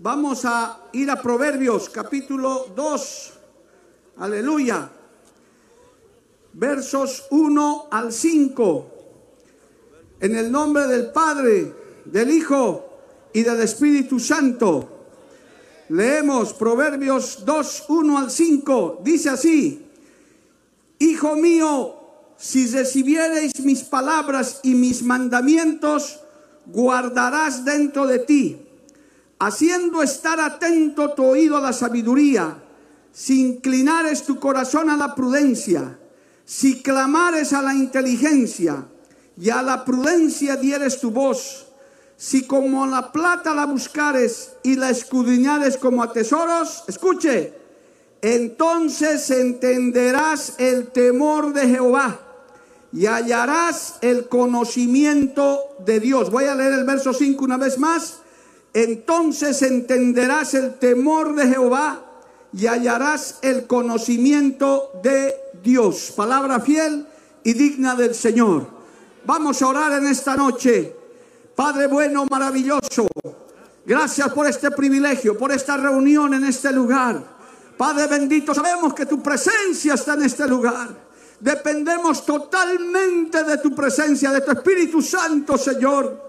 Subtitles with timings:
[0.00, 3.32] Vamos a ir a Proverbios capítulo 2.
[4.18, 4.88] Aleluya.
[6.52, 8.90] Versos 1 al 5.
[10.20, 11.74] En el nombre del Padre,
[12.04, 13.00] del Hijo
[13.32, 14.88] y del Espíritu Santo.
[15.88, 19.00] Leemos Proverbios 2, 1 al 5.
[19.02, 19.84] Dice así,
[21.00, 21.96] Hijo mío,
[22.36, 26.20] si recibiereis mis palabras y mis mandamientos,
[26.66, 28.67] guardarás dentro de ti,
[29.38, 32.62] haciendo estar atento tu oído a la sabiduría,
[33.12, 35.98] si inclinares tu corazón a la prudencia,
[36.44, 38.86] si clamares a la inteligencia
[39.36, 41.66] y a la prudencia dieres tu voz,
[42.16, 47.54] si como la plata la buscares y la escudriñares como a tesoros, escuche,
[48.20, 52.18] entonces entenderás el temor de Jehová
[52.92, 56.30] y hallarás el conocimiento de Dios.
[56.30, 58.18] Voy a leer el verso 5 una vez más.
[58.74, 62.02] Entonces entenderás el temor de Jehová
[62.52, 66.12] y hallarás el conocimiento de Dios.
[66.14, 67.06] Palabra fiel
[67.44, 68.66] y digna del Señor.
[69.24, 70.94] Vamos a orar en esta noche.
[71.54, 73.08] Padre bueno, maravilloso.
[73.84, 77.38] Gracias por este privilegio, por esta reunión en este lugar.
[77.76, 80.88] Padre bendito, sabemos que tu presencia está en este lugar.
[81.40, 86.27] Dependemos totalmente de tu presencia, de tu Espíritu Santo, Señor.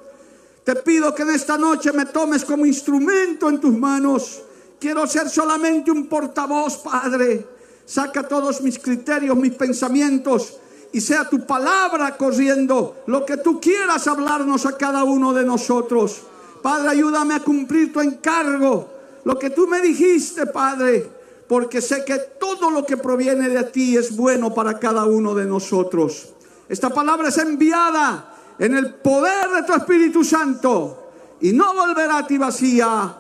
[0.70, 4.39] Te pido que en esta noche me tomes como instrumento en tus manos.
[4.80, 7.44] Quiero ser solamente un portavoz, Padre.
[7.88, 10.59] Saca todos mis criterios, mis pensamientos
[10.94, 16.22] y sea tu palabra corriendo lo que tú quieras hablarnos a cada uno de nosotros.
[16.62, 22.16] Padre, ayúdame a cumplir tu encargo, lo que tú me dijiste, Padre porque sé que
[22.40, 26.30] todo lo que proviene de ti es bueno para cada uno de nosotros.
[26.70, 28.28] Esta palabra es enviada
[28.60, 33.18] en el poder de tu Espíritu Santo y no volverá a ti vacía.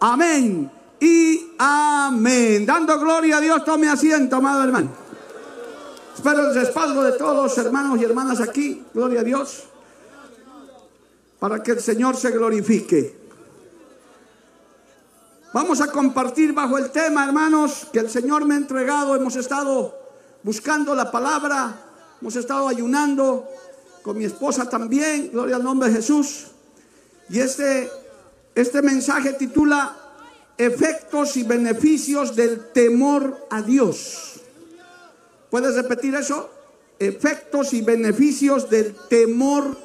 [0.00, 2.66] Amén y amén.
[2.66, 4.90] Dando gloria a Dios, tome asiento, amado hermano.
[6.14, 8.84] Espero el respaldo de todos, hermanos y hermanas aquí.
[8.92, 9.64] Gloria a Dios.
[11.38, 13.18] Para que el Señor se glorifique.
[15.54, 19.16] Vamos a compartir bajo el tema, hermanos, que el Señor me ha entregado.
[19.16, 19.98] Hemos estado
[20.42, 21.74] buscando la palabra,
[22.20, 23.48] hemos estado ayunando
[24.02, 26.46] con mi esposa también, gloria al nombre de Jesús.
[27.28, 27.90] Y este,
[28.54, 29.96] este mensaje titula
[30.58, 34.40] Efectos y beneficios del temor a Dios.
[35.48, 36.50] ¿Puedes repetir eso?
[36.98, 39.76] Efectos y beneficios del temor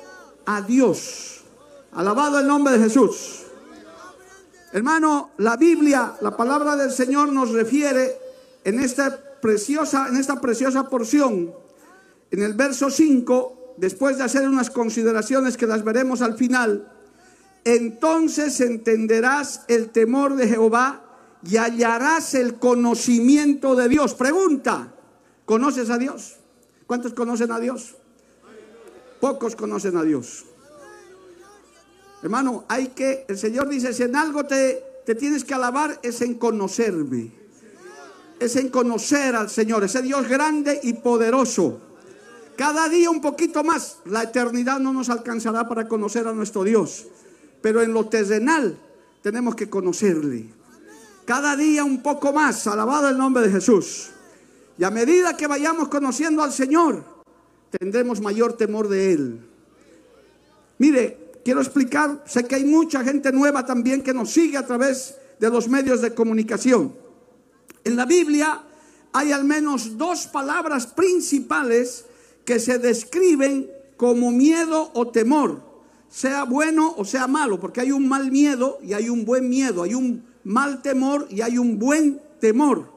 [0.46, 1.42] a Dios.
[1.94, 3.44] Alabado el nombre de Jesús.
[4.74, 8.20] Hermano, la Biblia, la palabra del Señor nos refiere
[8.66, 11.54] en esta preciosa, en esta preciosa porción,
[12.32, 16.92] en el verso 5, después de hacer unas consideraciones que las veremos al final,
[17.64, 21.02] entonces entenderás el temor de Jehová
[21.44, 24.14] y hallarás el conocimiento de Dios.
[24.14, 24.94] Pregunta,
[25.46, 26.38] ¿conoces a Dios?
[26.88, 27.96] ¿Cuántos conocen a Dios?
[29.20, 30.46] Pocos conocen a Dios.
[32.22, 36.22] Hermano, hay que, el Señor dice, si en algo te, te tienes que alabar es
[36.22, 37.32] en conocerme.
[38.40, 41.80] Es en conocer al Señor, ese Dios grande y poderoso.
[42.58, 43.98] Cada día un poquito más.
[44.06, 47.06] La eternidad no nos alcanzará para conocer a nuestro Dios.
[47.62, 48.78] Pero en lo terrenal
[49.22, 50.48] tenemos que conocerle.
[51.26, 52.68] Cada día un poco más.
[52.68, 54.10] Alabado el nombre de Jesús.
[54.78, 57.04] Y a medida que vayamos conociendo al Señor,
[57.72, 59.40] tendremos mayor temor de Él.
[60.78, 65.16] Mire, quiero explicar, sé que hay mucha gente nueva también que nos sigue a través
[65.40, 66.94] de los medios de comunicación.
[67.84, 68.64] En la Biblia
[69.14, 72.06] hay al menos dos palabras principales
[72.46, 75.64] que se describen como miedo o temor,
[76.10, 79.84] sea bueno o sea malo, porque hay un mal miedo y hay un buen miedo,
[79.84, 82.94] hay un mal temor y hay un buen temor.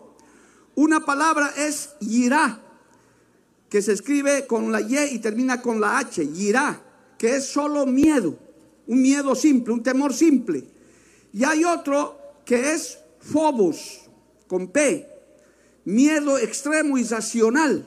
[0.74, 2.60] Una palabra es yirá,
[3.68, 6.82] que se escribe con la Y y termina con la H, yirá
[7.18, 8.38] que es solo miedo,
[8.86, 10.64] un miedo simple, un temor simple.
[11.32, 14.02] Y hay otro que es phobos,
[14.46, 15.06] con P,
[15.84, 17.86] miedo extremo y racional,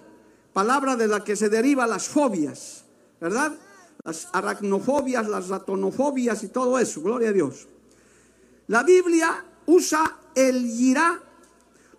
[0.53, 2.83] palabra de la que se deriva las fobias,
[3.19, 3.53] ¿verdad?
[4.03, 7.67] Las aracnofobias, las ratonofobias y todo eso, gloria a Dios.
[8.67, 11.21] La Biblia usa el yirá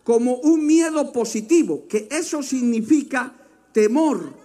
[0.04, 3.32] como un miedo positivo, que eso significa
[3.72, 4.42] temor,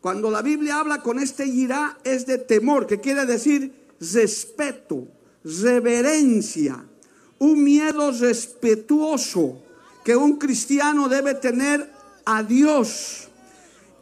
[0.00, 5.08] cuando la Biblia habla con este irá es de temor, que quiere decir respeto,
[5.44, 6.84] reverencia,
[7.40, 9.62] un miedo respetuoso
[10.04, 11.97] que un cristiano debe tener
[12.28, 13.28] a Dios.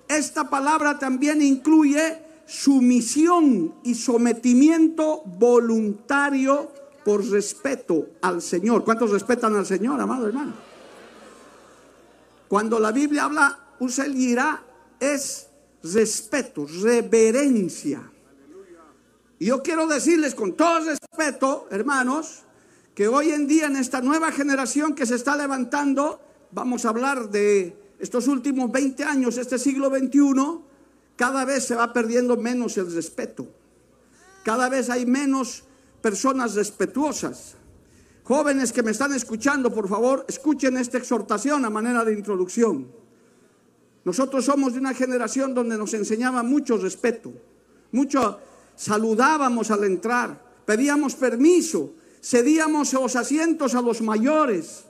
[0.09, 6.73] Esta palabra también incluye sumisión y sometimiento voluntario
[7.05, 8.85] por respeto al Señor.
[8.85, 10.55] ¿Cuántos respetan al Señor, amado hermano?
[12.49, 14.61] Cuando la Biblia habla, usa el irá,
[14.99, 15.47] es
[15.85, 18.11] respeto, reverencia.
[19.39, 22.43] Y yo quiero decirles con todo respeto, hermanos,
[22.93, 26.21] que hoy en día en esta nueva generación que se está levantando,
[26.51, 30.61] vamos a hablar de estos últimos 20 años, este siglo XXI,
[31.17, 33.47] cada vez se va perdiendo menos el respeto.
[34.45, 35.65] Cada vez hay menos
[36.01, 37.57] personas respetuosas.
[38.23, 42.89] Jóvenes que me están escuchando, por favor, escuchen esta exhortación a manera de introducción.
[44.05, 47.33] Nosotros somos de una generación donde nos enseñaba mucho respeto,
[47.91, 48.39] mucho
[48.77, 54.85] saludábamos al entrar, pedíamos permiso, cedíamos los asientos a los mayores.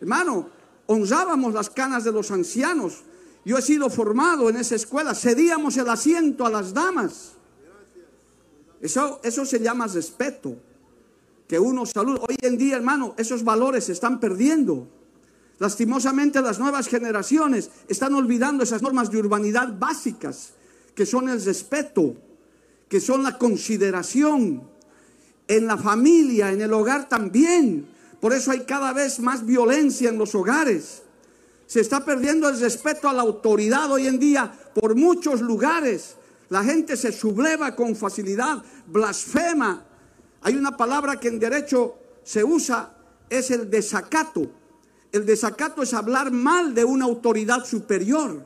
[0.00, 0.48] Hermano,
[0.86, 3.02] honrábamos las canas de los ancianos.
[3.44, 7.32] Yo he sido formado en esa escuela, cedíamos el asiento a las damas.
[8.80, 10.56] Eso, eso se llama respeto.
[11.46, 12.22] Que uno saluda.
[12.28, 14.88] Hoy en día, hermano, esos valores se están perdiendo.
[15.58, 20.52] Lastimosamente las nuevas generaciones están olvidando esas normas de urbanidad básicas,
[20.94, 22.16] que son el respeto,
[22.88, 24.74] que son la consideración.
[25.48, 27.86] En la familia, en el hogar también.
[28.20, 31.02] Por eso hay cada vez más violencia en los hogares.
[31.66, 36.16] Se está perdiendo el respeto a la autoridad hoy en día por muchos lugares.
[36.48, 39.84] La gente se subleva con facilidad, blasfema.
[40.42, 42.94] Hay una palabra que en derecho se usa,
[43.28, 44.48] es el desacato.
[45.10, 48.44] El desacato es hablar mal de una autoridad superior.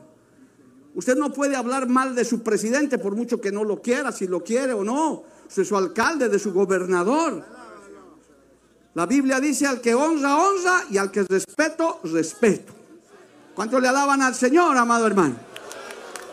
[0.95, 4.27] Usted no puede hablar mal de su presidente por mucho que no lo quiera, si
[4.27, 5.23] lo quiere o no,
[5.55, 7.45] de su alcalde, de su gobernador.
[8.93, 12.73] La Biblia dice al que honra, honra y al que respeto, respeto.
[13.55, 15.35] ¿Cuánto le alaban al Señor, amado hermano?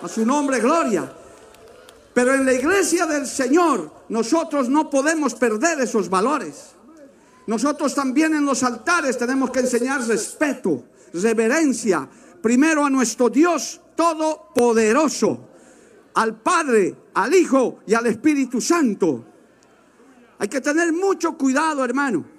[0.03, 1.13] A su nombre, gloria.
[2.13, 6.71] Pero en la iglesia del Señor nosotros no podemos perder esos valores.
[7.47, 10.85] Nosotros también en los altares tenemos que enseñar respeto,
[11.15, 12.09] reverencia,
[12.43, 15.49] primero a nuestro Dios Todopoderoso,
[16.15, 19.25] al Padre, al Hijo y al Espíritu Santo.
[20.39, 22.38] Hay que tener mucho cuidado, hermano.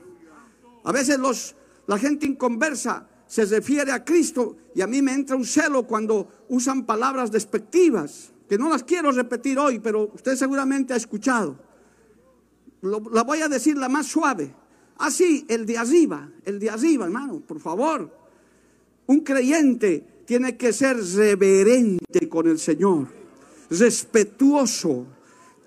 [0.90, 1.56] A veces los,
[1.86, 6.28] la gente inconversa se refiere a Cristo y a mí me entra un celo cuando
[6.50, 11.60] usan palabras despectivas, que no las quiero repetir hoy, pero usted seguramente ha escuchado.
[12.82, 14.52] la voy a decir la más suave.
[14.98, 18.12] Así, ah, el de arriba, el de arriba, hermano, por favor.
[19.06, 23.10] Un creyente tiene que ser reverente con el Señor,
[23.70, 25.06] respetuoso,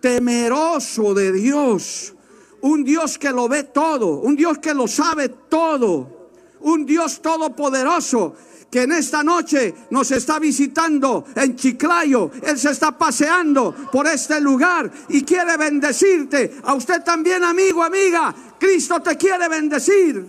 [0.00, 2.16] temeroso de Dios,
[2.62, 6.30] un Dios que lo ve todo, un Dios que lo sabe todo,
[6.60, 8.34] un Dios todopoderoso
[8.72, 12.30] que en esta noche nos está visitando en Chiclayo.
[12.42, 16.56] Él se está paseando por este lugar y quiere bendecirte.
[16.64, 18.34] A usted también, amigo, amiga.
[18.58, 20.24] Cristo te quiere bendecir.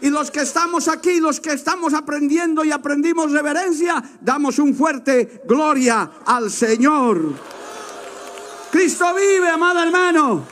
[0.00, 5.42] Y los que estamos aquí, los que estamos aprendiendo y aprendimos reverencia, damos un fuerte
[5.44, 7.34] gloria al Señor.
[8.70, 10.51] Cristo vive, amado hermano.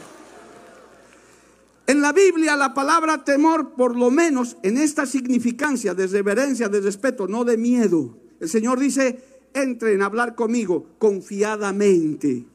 [1.90, 6.80] En la Biblia la palabra temor, por lo menos en esta significancia de reverencia, de
[6.80, 8.16] respeto, no de miedo.
[8.38, 9.18] El Señor dice,
[9.52, 12.46] entren a hablar conmigo confiadamente.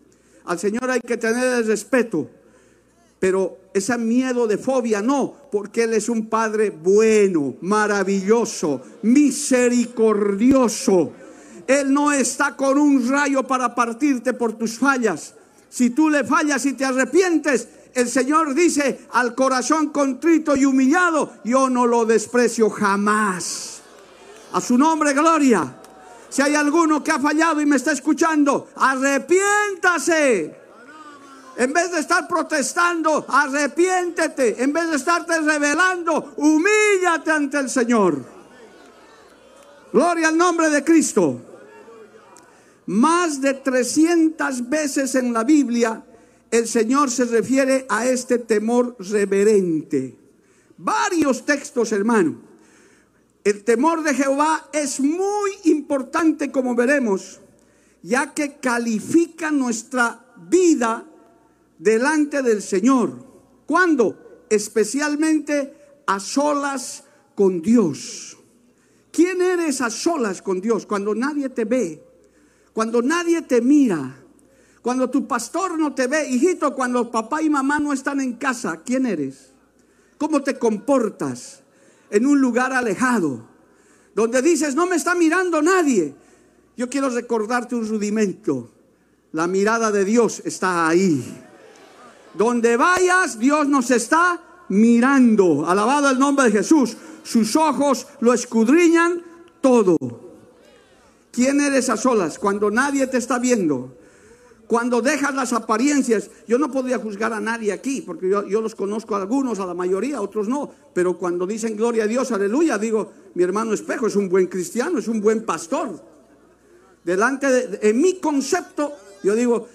[0.45, 2.29] Al Señor hay que tener el respeto,
[3.19, 11.11] pero ese miedo de fobia no, porque Él es un Padre bueno, maravilloso, misericordioso.
[11.67, 15.35] Él no está con un rayo para partirte por tus fallas.
[15.67, 21.37] Si tú le fallas y te arrepientes, el Señor dice, al corazón contrito y humillado,
[21.45, 23.81] yo no lo desprecio jamás.
[24.51, 25.77] A su nombre, gloria.
[26.29, 30.59] Si hay alguno que ha fallado y me está escuchando, arrepiéntase.
[31.55, 34.61] En vez de estar protestando, arrepiéntete.
[34.61, 38.25] En vez de estarte revelando, humíllate ante el Señor.
[39.93, 41.39] Gloria al nombre de Cristo.
[42.87, 46.03] Más de 300 veces en la Biblia
[46.57, 50.17] el Señor se refiere a este temor reverente.
[50.77, 52.41] Varios textos, hermano.
[53.43, 57.39] El temor de Jehová es muy importante, como veremos,
[58.01, 61.05] ya que califica nuestra vida
[61.77, 63.23] delante del Señor.
[63.65, 64.45] ¿Cuándo?
[64.49, 65.73] Especialmente
[66.07, 67.03] a solas
[67.35, 68.37] con Dios.
[69.11, 70.85] ¿Quién eres a solas con Dios?
[70.85, 72.03] Cuando nadie te ve,
[72.73, 74.24] cuando nadie te mira,
[74.85, 78.83] cuando tu pastor no te ve, hijito, cuando papá y mamá no están en casa,
[78.85, 79.51] ¿quién eres?
[80.19, 81.63] ¿Cómo te comportas
[82.11, 83.47] en un lugar alejado?
[84.13, 86.13] Donde dices, no me está mirando nadie.
[86.77, 88.69] Yo quiero recordarte un rudimento.
[89.31, 91.35] La mirada de Dios está ahí.
[92.35, 94.39] Donde vayas, Dios nos está
[94.69, 95.67] mirando.
[95.67, 96.95] Alabado el nombre de Jesús.
[97.23, 99.23] Sus ojos lo escudriñan
[99.61, 99.97] todo.
[101.31, 104.04] ¿Quién eres a solas cuando nadie te está viendo?
[104.67, 109.15] Cuando dejas las apariencias, yo no podría juzgar a nadie aquí, porque yo, los conozco
[109.15, 113.11] a algunos, a la mayoría, otros no, pero cuando dicen gloria a Dios, aleluya, digo,
[113.35, 116.01] mi hermano espejo es un buen cristiano, es un buen pastor.
[117.03, 118.93] Delante de, mi concepto,
[119.23, 119.67] yo digo,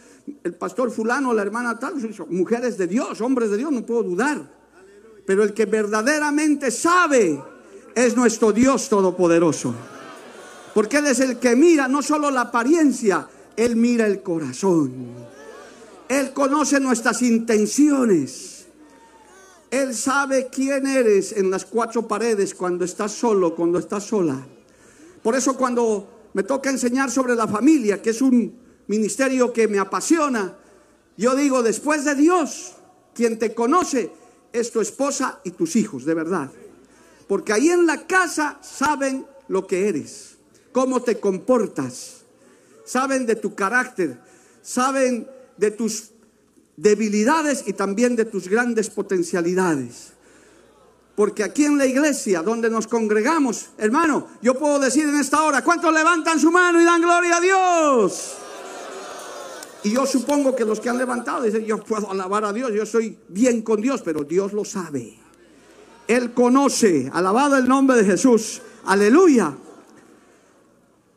[0.43, 1.95] el pastor fulano, la hermana tal,
[2.29, 4.43] mujeres de Dios, hombres de Dios, no puedo dudar.
[5.25, 7.41] Pero el que verdaderamente sabe
[7.95, 9.73] es nuestro Dios todopoderoso.
[10.75, 13.29] Porque Él es el que mira no solo la apariencia,
[13.61, 15.09] Él mira el corazón.
[16.09, 18.65] Él conoce nuestras intenciones.
[19.71, 24.47] Él sabe quién eres en las cuatro paredes cuando estás solo, cuando estás sola.
[25.23, 28.51] Por eso cuando me toca enseñar sobre la familia, que es un
[28.87, 30.57] ministerio que me apasiona,
[31.19, 32.73] yo digo, después de Dios,
[33.13, 34.11] quien te conoce
[34.55, 36.51] es tu esposa y tus hijos, de verdad.
[37.29, 40.39] Porque ahí en la casa saben lo que eres,
[40.73, 42.20] cómo te comportas,
[42.91, 44.19] saben de tu carácter,
[44.63, 46.11] saben de tus
[46.77, 50.13] debilidades y también de tus grandes potencialidades.
[51.15, 55.63] Porque aquí en la iglesia donde nos congregamos, hermano, yo puedo decir en esta hora,
[55.63, 58.35] ¿cuántos levantan su mano y dan gloria a Dios?
[59.85, 62.85] Y yo supongo que los que han levantado dicen, yo puedo alabar a Dios, yo
[62.85, 65.17] soy bien con Dios, pero Dios lo sabe.
[66.09, 69.55] Él conoce, alabado el nombre de Jesús, aleluya.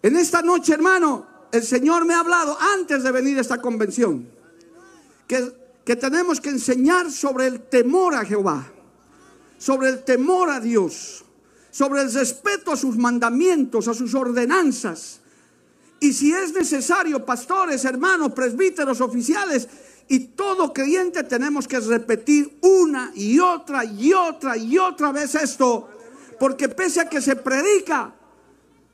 [0.03, 4.27] En esta noche, hermano, el Señor me ha hablado antes de venir a esta convención,
[5.27, 5.53] que,
[5.85, 8.69] que tenemos que enseñar sobre el temor a Jehová,
[9.57, 11.23] sobre el temor a Dios,
[11.71, 15.21] sobre el respeto a sus mandamientos, a sus ordenanzas
[16.03, 19.69] y si es necesario, pastores, hermanos, presbíteros, oficiales
[20.09, 25.87] y todo creyente tenemos que repetir una y otra y otra y otra vez esto.
[26.37, 28.13] Porque pese a que se predica,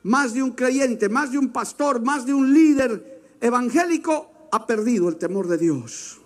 [0.02, 5.08] más de un creyente, más de un pastor, más de un líder evangélico ha perdido
[5.08, 6.20] el temor de Dios.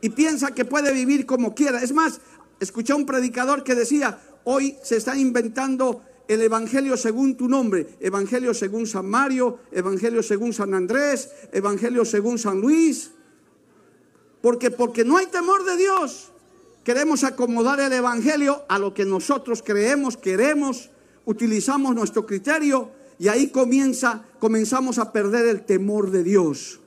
[0.00, 1.82] Y piensa que puede vivir como quiera.
[1.82, 2.20] Es más,
[2.60, 7.96] escuché a un predicador que decía, hoy se está inventando el Evangelio según tu nombre,
[8.00, 13.12] Evangelio según San Mario, Evangelio según San Andrés, Evangelio según San Luis.
[14.42, 16.30] Porque porque no hay temor de Dios,
[16.84, 20.90] queremos acomodar el Evangelio a lo que nosotros creemos, queremos,
[21.24, 26.80] utilizamos nuestro criterio y ahí comienza, comenzamos a perder el temor de Dios.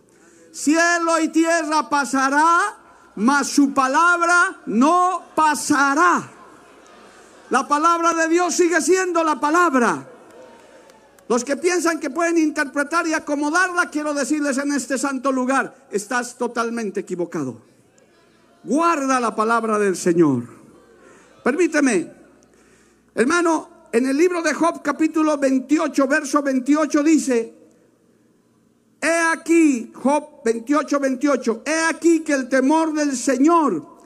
[0.52, 2.78] Cielo y tierra pasará,
[3.16, 6.30] mas su palabra no pasará.
[7.50, 10.08] La palabra de Dios sigue siendo la palabra.
[11.28, 16.38] Los que piensan que pueden interpretar y acomodarla, quiero decirles en este santo lugar, estás
[16.38, 17.62] totalmente equivocado.
[18.64, 20.44] Guarda la palabra del Señor.
[21.44, 22.12] Permíteme,
[23.16, 27.54] hermano, en el libro de Job capítulo 28, verso 28 dice,
[29.02, 33.98] he aquí, Job 28, 28, he aquí que el temor del Señor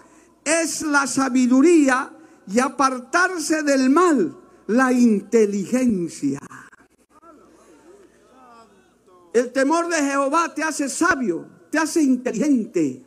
[0.43, 2.11] es la sabiduría
[2.47, 4.37] y apartarse del mal,
[4.67, 6.39] la inteligencia.
[9.33, 13.03] El temor de Jehová te hace sabio, te hace inteligente.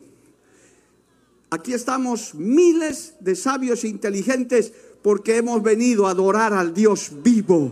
[1.49, 7.71] Aquí estamos miles de sabios e inteligentes porque hemos venido a adorar al Dios vivo.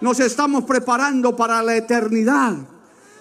[0.00, 2.54] Nos estamos preparando para la eternidad.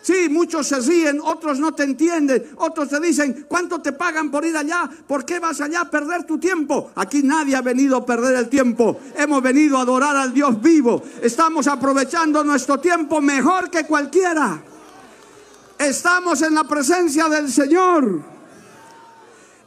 [0.02, 4.46] Sí, muchos se ríen, otros no te entienden, otros te dicen, ¿cuánto te pagan por
[4.46, 4.90] ir allá?
[5.08, 6.92] ¿Por qué vas allá a perder tu tiempo?
[6.96, 9.00] Aquí nadie ha venido a perder el tiempo.
[9.16, 11.04] Hemos venido a adorar al Dios vivo.
[11.22, 14.64] Estamos aprovechando nuestro tiempo mejor que cualquiera.
[15.78, 18.22] Estamos en la presencia del Señor.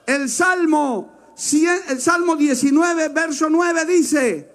[0.06, 1.21] El Salmo,
[1.88, 4.50] el Salmo 19, verso 9 dice,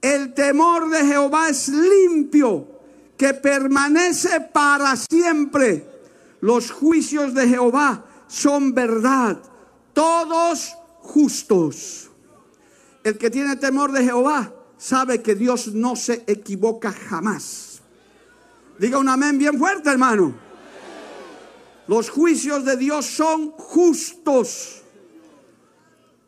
[0.00, 2.66] el temor de Jehová es limpio
[3.16, 5.86] que permanece para siempre.
[6.40, 9.42] Los juicios de Jehová son verdad,
[9.92, 12.08] todos justos.
[13.04, 17.82] El que tiene temor de Jehová sabe que Dios no se equivoca jamás.
[18.78, 20.34] Diga un amén bien fuerte, hermano.
[21.86, 24.82] Los juicios de Dios son justos.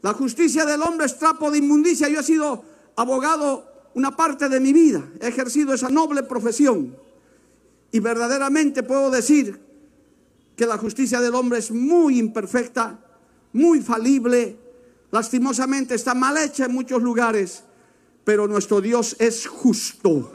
[0.02, 2.08] La justicia del hombre es trapo de inmundicia.
[2.08, 2.64] Yo he sido
[2.96, 6.96] abogado una parte de mi vida, he ejercido esa noble profesión
[7.90, 9.60] y verdaderamente puedo decir
[10.56, 12.98] que la justicia del hombre es muy imperfecta,
[13.52, 14.56] muy falible,
[15.10, 17.64] lastimosamente está mal hecha en muchos lugares,
[18.24, 20.32] pero nuestro Dios es justo.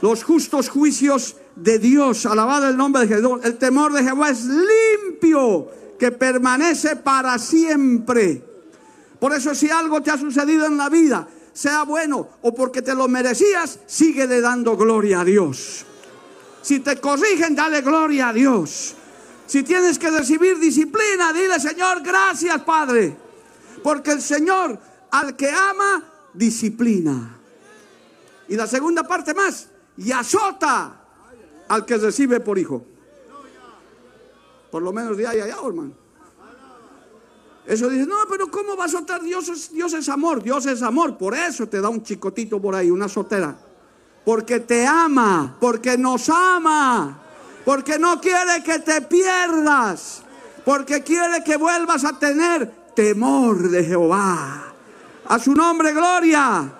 [0.00, 4.46] Los justos juicios de Dios, alabado el nombre de Jesús, el temor de Jehová es
[4.46, 8.47] limpio, que permanece para siempre.
[9.18, 12.94] Por eso si algo te ha sucedido en la vida, sea bueno o porque te
[12.94, 15.84] lo merecías, sigue dando gloria a Dios.
[16.62, 18.94] Si te corrigen, dale gloria a Dios.
[19.46, 23.16] Si tienes que recibir disciplina, dile, Señor, gracias, Padre.
[23.82, 24.78] Porque el Señor
[25.10, 27.38] al que ama, disciplina.
[28.48, 31.00] Y la segunda parte más, y azota
[31.68, 32.84] al que recibe por hijo.
[34.70, 35.92] Por lo menos de ahí allá, hermano.
[37.68, 39.22] Eso dice, no, pero ¿cómo va a azotar?
[39.22, 41.18] Dios es, Dios es amor, Dios es amor.
[41.18, 43.54] Por eso te da un chicotito por ahí, una azotera.
[44.24, 47.20] Porque te ama, porque nos ama,
[47.66, 50.22] porque no quiere que te pierdas,
[50.64, 54.72] porque quiere que vuelvas a tener temor de Jehová.
[55.26, 56.72] A su nombre, gloria.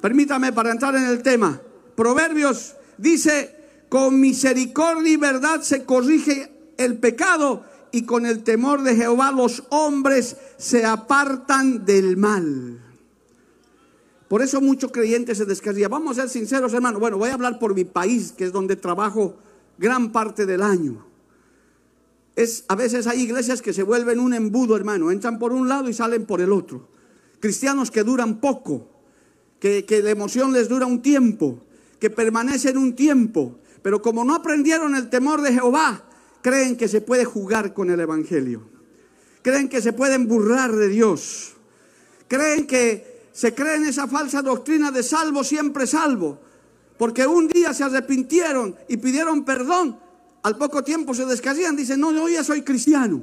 [0.00, 1.60] Permítame para entrar en el tema.
[1.96, 3.56] Proverbios dice,
[3.88, 7.64] con misericordia y verdad se corrige el pecado
[7.96, 12.78] y con el temor de Jehová los hombres se apartan del mal.
[14.28, 15.90] Por eso muchos creyentes se descarrían.
[15.90, 16.98] Vamos a ser sinceros, hermano.
[16.98, 19.36] Bueno, voy a hablar por mi país, que es donde trabajo
[19.78, 21.06] gran parte del año.
[22.34, 25.10] Es, a veces hay iglesias que se vuelven un embudo, hermano.
[25.10, 26.86] Entran por un lado y salen por el otro.
[27.40, 28.90] Cristianos que duran poco,
[29.58, 31.62] que, que la emoción les dura un tiempo,
[31.98, 33.56] que permanecen un tiempo.
[33.80, 36.05] Pero como no aprendieron el temor de Jehová,
[36.46, 38.62] creen que se puede jugar con el Evangelio.
[39.42, 41.54] Creen que se pueden burlar de Dios.
[42.28, 46.38] Creen que se creen esa falsa doctrina de salvo, siempre salvo.
[46.98, 49.98] Porque un día se arrepintieron y pidieron perdón.
[50.44, 51.74] Al poco tiempo se descarrían.
[51.74, 53.22] Dicen, no, yo ya soy cristiano.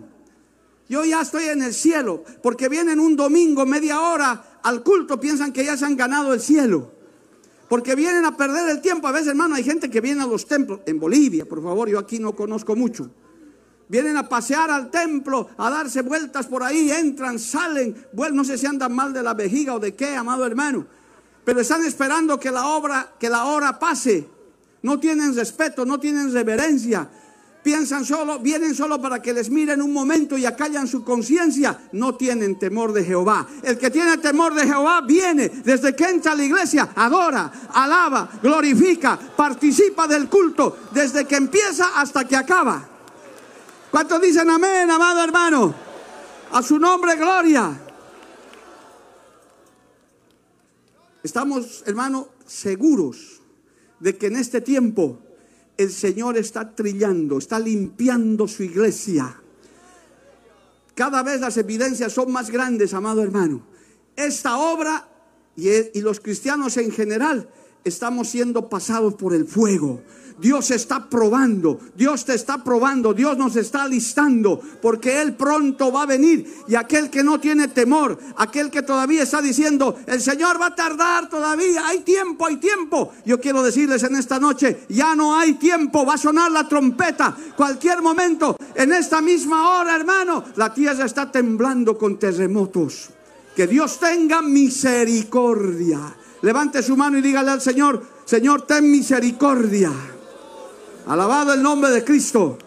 [0.89, 2.25] Yo ya estoy en el cielo.
[2.42, 6.42] Porque vienen un domingo, media hora al culto, piensan que ya se han ganado el
[6.42, 6.92] cielo.
[7.70, 9.08] Porque vienen a perder el tiempo.
[9.08, 10.82] A veces, hermano, hay gente que viene a los templos.
[10.86, 13.10] En Bolivia, por favor, yo aquí no conozco mucho.
[13.88, 18.58] Vienen a pasear al templo, a darse vueltas por ahí, entran, salen, bueno, no sé
[18.58, 20.88] si andan mal de la vejiga o de qué, amado hermano.
[21.43, 24.28] Pero están esperando que la obra, que la hora pase.
[24.82, 27.10] No tienen respeto, no tienen reverencia
[27.63, 32.15] piensan solo, vienen solo para que les miren un momento y acallan su conciencia, no
[32.15, 33.47] tienen temor de Jehová.
[33.63, 38.30] El que tiene temor de Jehová viene desde que entra a la iglesia, adora, alaba,
[38.41, 42.89] glorifica, participa del culto, desde que empieza hasta que acaba.
[43.89, 45.73] ¿Cuántos dicen amén, amado hermano?
[46.52, 47.80] A su nombre, gloria.
[51.23, 53.41] Estamos, hermano, seguros
[53.99, 55.19] de que en este tiempo
[55.77, 59.39] el Señor está trillando, está limpiando su iglesia.
[60.95, 63.65] Cada vez las evidencias son más grandes, amado hermano.
[64.15, 65.07] Esta obra
[65.55, 67.49] y, los cristianos en general
[67.84, 70.02] estamos siendo pasados por el fuego.
[70.39, 76.04] Dios está probando, Dios te está probando, Dios nos está listando, porque Él pronto va
[76.04, 76.52] a venir.
[76.67, 80.76] Y aquel que no tiene temor, aquel que todavía está diciendo, el Señor va a
[80.76, 83.13] tardar todavía, hay tiempo, hay tiempo.
[83.26, 87.38] Yo quiero decirles en esta noche, ya no hay tiempo, va a sonar la trompeta
[87.56, 93.10] cualquier momento, en esta misma hora, hermano, la tierra está temblando con terremotos.
[93.56, 96.15] Que Dios tenga misericordia.
[96.43, 99.93] Levante su mano y dígale al Señor, Señor, ten misericordia.
[101.08, 102.58] Alabado el nombre de Cristo.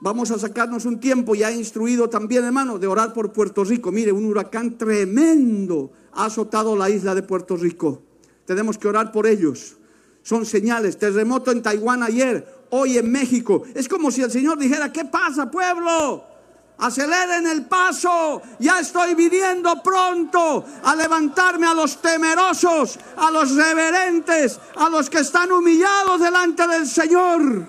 [0.00, 3.92] Vamos a sacarnos un tiempo, ya instruido también, hermano, de orar por Puerto Rico.
[3.92, 8.02] Mire, un huracán tremendo ha azotado la isla de Puerto Rico.
[8.44, 9.76] Tenemos que orar por ellos.
[10.24, 10.98] Son señales.
[10.98, 13.62] Terremoto en Taiwán ayer, hoy en México.
[13.76, 16.35] Es como si el Señor dijera, ¿qué pasa, pueblo?
[16.78, 18.42] Aceleren el paso.
[18.58, 25.20] Ya estoy viniendo pronto a levantarme a los temerosos, a los reverentes, a los que
[25.20, 27.66] están humillados delante del Señor.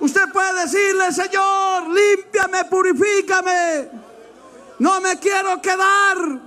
[0.00, 3.88] Usted puede decirle, Señor, límpiame, purifícame.
[4.80, 6.40] No me quiero quedar.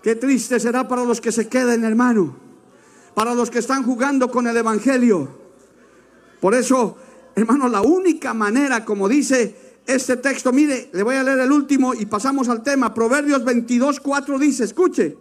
[0.00, 2.36] Qué triste será para los que se queden, hermano.
[3.14, 5.40] Para los que están jugando con el Evangelio.
[6.40, 6.96] Por eso
[7.40, 11.94] Hermano, la única manera, como dice este texto, mire, le voy a leer el último
[11.94, 12.92] y pasamos al tema.
[12.92, 15.16] Proverbios 22, 4 dice, escuche,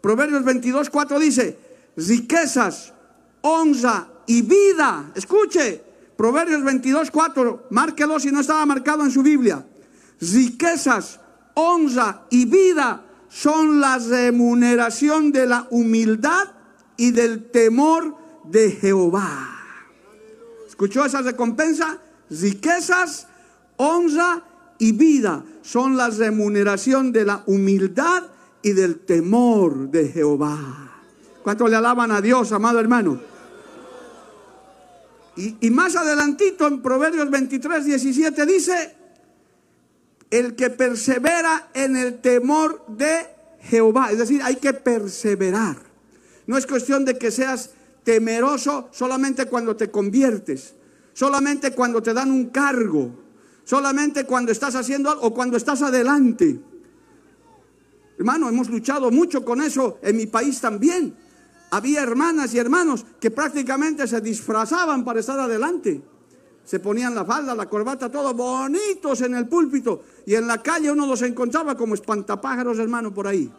[0.00, 1.58] Proverbios 22, 4 dice,
[1.94, 2.94] riquezas,
[3.42, 5.12] honra y vida.
[5.14, 5.84] Escuche,
[6.16, 9.62] Proverbios 22, 4, márquelo si no estaba marcado en su Biblia.
[10.22, 11.20] Riquezas,
[11.52, 16.44] honra y vida son la remuneración de la humildad
[16.96, 19.51] y del temor de Jehová.
[20.82, 21.96] ¿Escuchó esa recompensa?
[22.28, 23.28] Riquezas,
[23.76, 24.42] honra
[24.80, 28.24] y vida son la remuneración de la humildad
[28.62, 30.90] y del temor de Jehová.
[31.44, 33.20] ¿Cuánto le alaban a Dios, amado hermano?
[35.36, 38.96] Y, más adelantito en Proverbios 23, 17 dice,
[40.32, 43.28] el que persevera en el temor de
[43.60, 44.10] Jehová.
[44.10, 45.76] Es decir, hay que perseverar.
[46.48, 47.70] No es cuestión de que seas
[48.04, 50.74] temeroso solamente cuando te conviertes,
[51.12, 53.10] solamente cuando te dan un cargo,
[53.64, 56.60] solamente cuando estás haciendo algo o cuando estás adelante.
[58.18, 61.14] Hermano, hemos luchado mucho con eso en mi país también.
[61.70, 66.02] Había hermanas y hermanos que prácticamente se disfrazaban para estar adelante.
[66.64, 70.02] Se ponían la falda, la corbata, todos bonitos en el púlpito.
[70.26, 73.50] Y en la calle uno los encontraba como espantapájaros, hermano, por ahí.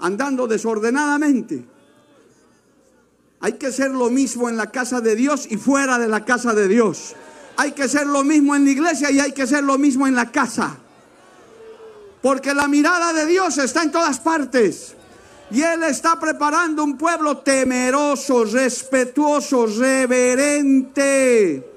[0.00, 1.64] Andando desordenadamente.
[3.42, 6.54] Hay que ser lo mismo en la casa de Dios y fuera de la casa
[6.54, 7.16] de Dios.
[7.56, 10.14] Hay que ser lo mismo en la iglesia y hay que ser lo mismo en
[10.14, 10.76] la casa.
[12.22, 14.94] Porque la mirada de Dios está en todas partes.
[15.50, 21.68] Y Él está preparando un pueblo temeroso, respetuoso, reverente.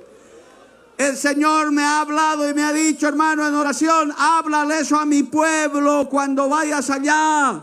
[1.00, 5.06] El Señor me ha hablado y me ha dicho, hermano, en oración, háblale eso a
[5.06, 7.60] mi pueblo cuando vayas allá.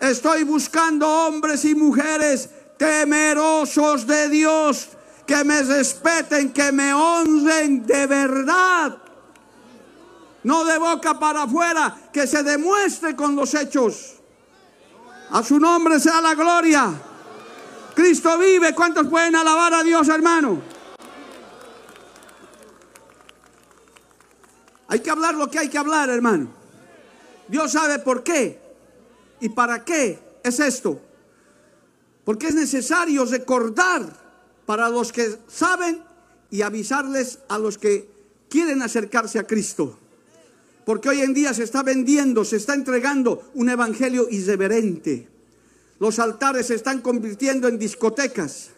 [0.00, 2.50] Estoy buscando hombres y mujeres
[2.84, 4.88] temerosos de Dios,
[5.26, 8.98] que me respeten, que me honren de verdad.
[10.42, 14.16] No de boca para afuera, que se demuestre con los hechos.
[15.30, 16.92] A su nombre sea la gloria.
[17.94, 18.74] Cristo vive.
[18.74, 20.60] ¿Cuántos pueden alabar a Dios, hermano?
[24.88, 26.48] Hay que hablar lo que hay que hablar, hermano.
[27.48, 28.60] Dios sabe por qué
[29.40, 31.00] y para qué es esto.
[32.24, 34.24] Porque es necesario recordar
[34.66, 36.02] para los que saben
[36.50, 38.08] y avisarles a los que
[38.48, 39.98] quieren acercarse a Cristo.
[40.86, 45.28] Porque hoy en día se está vendiendo, se está entregando un evangelio irreverente.
[45.98, 48.70] Los altares se están convirtiendo en discotecas.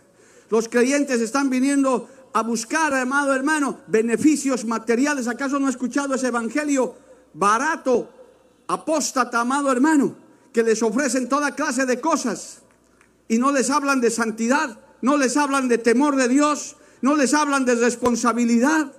[0.50, 5.26] Los creyentes están viniendo a buscar, amado hermano, beneficios materiales.
[5.26, 6.94] ¿Acaso no ha escuchado ese evangelio
[7.34, 8.08] barato,
[8.68, 10.16] apóstata, amado hermano,
[10.52, 12.62] que les ofrecen toda clase de cosas?
[13.28, 17.34] Y no les hablan de santidad, no les hablan de temor de Dios, no les
[17.34, 18.92] hablan de responsabilidad.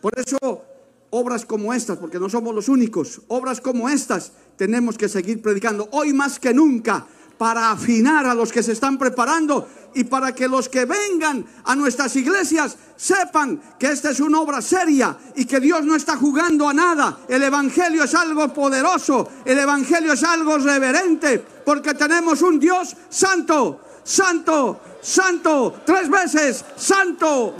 [0.00, 0.64] Por eso,
[1.10, 5.88] obras como estas, porque no somos los únicos, obras como estas tenemos que seguir predicando
[5.92, 7.06] hoy más que nunca
[7.38, 11.76] para afinar a los que se están preparando y para que los que vengan a
[11.76, 16.68] nuestras iglesias sepan que esta es una obra seria y que Dios no está jugando
[16.68, 17.18] a nada.
[17.28, 23.80] El Evangelio es algo poderoso, el Evangelio es algo reverente, porque tenemos un Dios santo,
[24.02, 27.54] santo, santo, tres veces santo.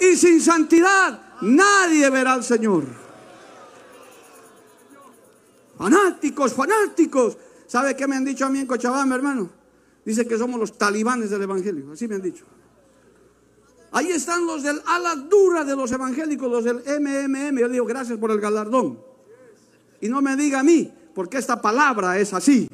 [0.00, 2.84] Y sin santidad nadie verá al Señor.
[5.76, 7.36] Fanáticos, fanáticos.
[7.66, 9.50] ¿Sabe qué me han dicho a mí en Cochabamba, hermano?
[10.04, 11.92] Dice que somos los talibanes del Evangelio.
[11.92, 12.44] Así me han dicho.
[13.94, 17.58] Ahí están los del ala dura de los evangélicos, los del MMM.
[17.60, 18.98] Yo digo, gracias por el galardón.
[20.00, 22.68] Y no me diga a mí, porque esta palabra es así.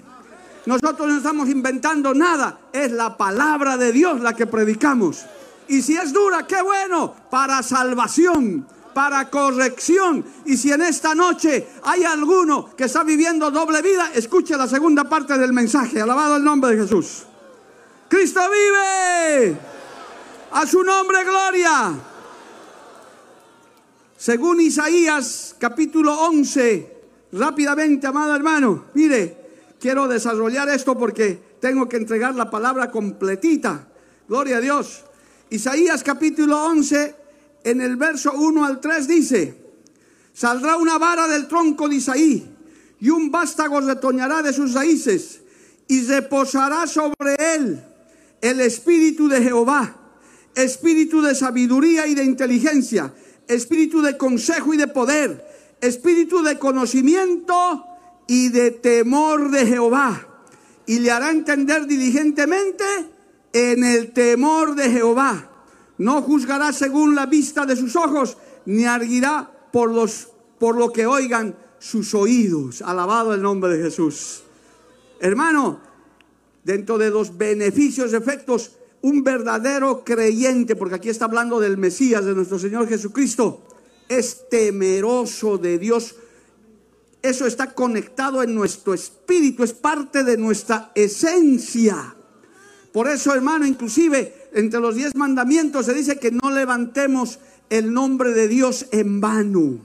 [0.64, 5.26] Nosotros no estamos inventando nada, es la palabra de Dios la que predicamos.
[5.68, 10.24] Y si es dura, qué bueno, para salvación, para corrección.
[10.44, 15.05] Y si en esta noche hay alguno que está viviendo doble vida, escuche la segunda
[15.05, 16.00] parte del mensaje.
[16.00, 17.24] Alabado el nombre de Jesús.
[18.09, 19.57] Cristo vive.
[20.53, 21.94] A su nombre, gloria.
[24.16, 26.96] Según Isaías capítulo 11,
[27.33, 29.37] rápidamente, amado hermano, mire,
[29.81, 33.87] quiero desarrollar esto porque tengo que entregar la palabra completita.
[34.29, 35.05] Gloria a Dios.
[35.50, 37.14] Isaías capítulo 11,
[37.64, 39.55] en el verso 1 al 3 dice,
[40.33, 42.46] saldrá una vara del tronco de Isaí
[43.01, 45.40] y un vástago retoñará de sus raíces
[45.88, 47.83] y reposará sobre él
[48.40, 49.96] el espíritu de Jehová,
[50.55, 53.12] espíritu de sabiduría y de inteligencia,
[53.49, 55.44] espíritu de consejo y de poder,
[55.81, 57.85] espíritu de conocimiento
[58.27, 60.27] y de temor de Jehová.
[60.87, 62.85] Y le hará entender diligentemente
[63.53, 65.50] en el temor de Jehová
[66.01, 71.05] no juzgará según la vista de sus ojos, ni arguirá por, los, por lo que
[71.05, 72.81] oigan sus oídos.
[72.81, 74.43] Alabado el nombre de Jesús.
[75.21, 75.79] Hermano,
[76.65, 82.35] dentro de los beneficios, efectos, un verdadero creyente, porque aquí está hablando del Mesías, de
[82.35, 83.63] nuestro Señor Jesucristo,
[84.09, 86.15] es temeroso de Dios.
[87.21, 92.17] Eso está conectado en nuestro espíritu, es parte de nuestra esencia.
[92.91, 98.33] Por eso, hermano, inclusive entre los diez mandamientos se dice que no levantemos el nombre
[98.33, 99.79] de Dios en vano.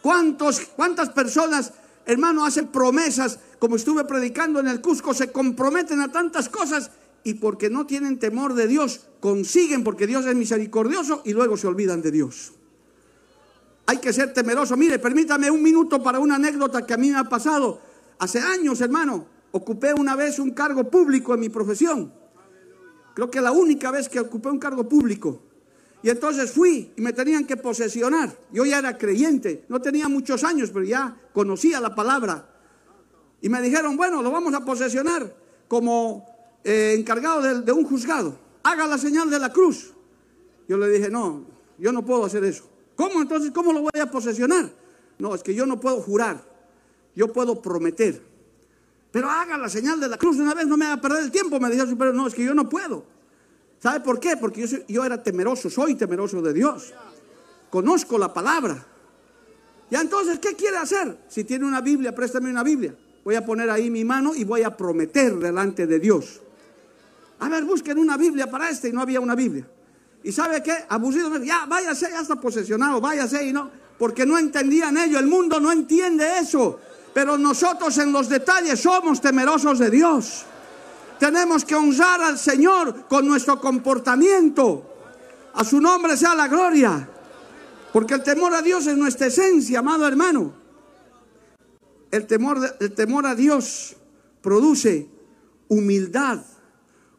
[0.00, 1.72] ¿Cuántos, ¿Cuántas personas,
[2.06, 6.90] hermano, hacen promesas, como estuve predicando en el Cusco, se comprometen a tantas cosas
[7.24, 11.66] y porque no tienen temor de Dios, consiguen porque Dios es misericordioso y luego se
[11.66, 12.52] olvidan de Dios.
[13.86, 14.76] Hay que ser temeroso.
[14.76, 17.80] Mire, permítame un minuto para una anécdota que a mí me ha pasado.
[18.18, 22.12] Hace años, hermano, ocupé una vez un cargo público en mi profesión.
[23.16, 25.40] Creo que la única vez que ocupé un cargo público.
[26.02, 28.36] Y entonces fui y me tenían que posesionar.
[28.52, 32.46] Yo ya era creyente, no tenía muchos años, pero ya conocía la palabra.
[33.40, 35.34] Y me dijeron, bueno, lo vamos a posesionar
[35.66, 36.26] como
[36.62, 38.38] eh, encargado de, un juzgado.
[38.62, 39.94] Haga la señal de la cruz.
[40.68, 41.46] Yo le dije, no,
[41.78, 42.68] yo no puedo hacer eso.
[42.96, 43.50] ¿Cómo entonces?
[43.50, 44.70] ¿Cómo lo voy a posesionar?
[45.18, 46.44] No, es que yo no puedo jurar.
[47.14, 48.20] Yo puedo prometer.
[49.10, 51.30] Pero haga la señal de la cruz una vez, no me va a perder el
[51.30, 51.58] tiempo.
[51.58, 53.04] Me dijo el superior, no, es que yo no puedo.
[53.78, 54.36] ¿Sabe por qué?
[54.36, 56.92] Porque yo, yo era temeroso, soy temeroso de Dios.
[57.70, 58.84] Conozco la palabra.
[59.90, 61.16] Ya entonces, ¿qué quiere hacer?
[61.28, 62.94] Si tiene una Biblia, préstame una Biblia.
[63.24, 66.40] Voy a poner ahí mi mano y voy a prometer delante de Dios.
[67.38, 69.66] A ver, busquen una Biblia para este y no había una Biblia.
[70.22, 70.74] ¿Y sabe qué?
[70.88, 75.60] Abusivo, ya váyase, ya está posesionado, váyase y no, porque no entendían ello, el mundo
[75.60, 76.80] no entiende eso.
[77.16, 80.44] Pero nosotros en los detalles somos temerosos de Dios.
[81.18, 84.84] Tenemos que honrar al Señor con nuestro comportamiento.
[85.54, 87.08] A su nombre sea la gloria.
[87.90, 90.52] Porque el temor a Dios es nuestra esencia, amado hermano.
[92.10, 93.96] El temor, el temor a Dios
[94.42, 95.08] produce
[95.68, 96.40] humildad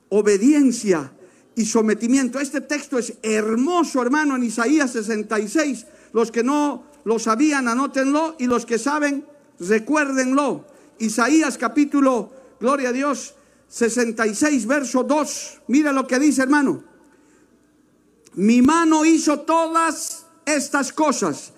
[0.10, 1.12] obediencia
[1.56, 2.40] y sometimiento.
[2.40, 5.88] Este texto es hermoso, hermano, en Isaías 66.
[6.14, 9.26] Los que no lo sabían, anótenlo, y los que saben,
[9.60, 10.66] recuérdenlo.
[11.00, 13.36] Isaías capítulo, gloria a Dios,
[13.70, 15.62] 66, verso 2.
[15.68, 16.84] Mira lo que dice, hermano.
[18.36, 21.54] Mi mano hizo todas estas cosas,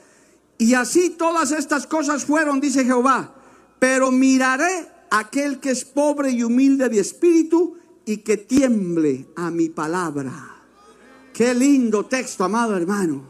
[0.58, 3.36] y así todas estas cosas fueron, dice Jehová.
[3.80, 9.70] Pero miraré aquel que es pobre y humilde de espíritu y que tiemble a mi
[9.70, 10.58] palabra.
[11.34, 13.24] Qué lindo texto, amado hermano.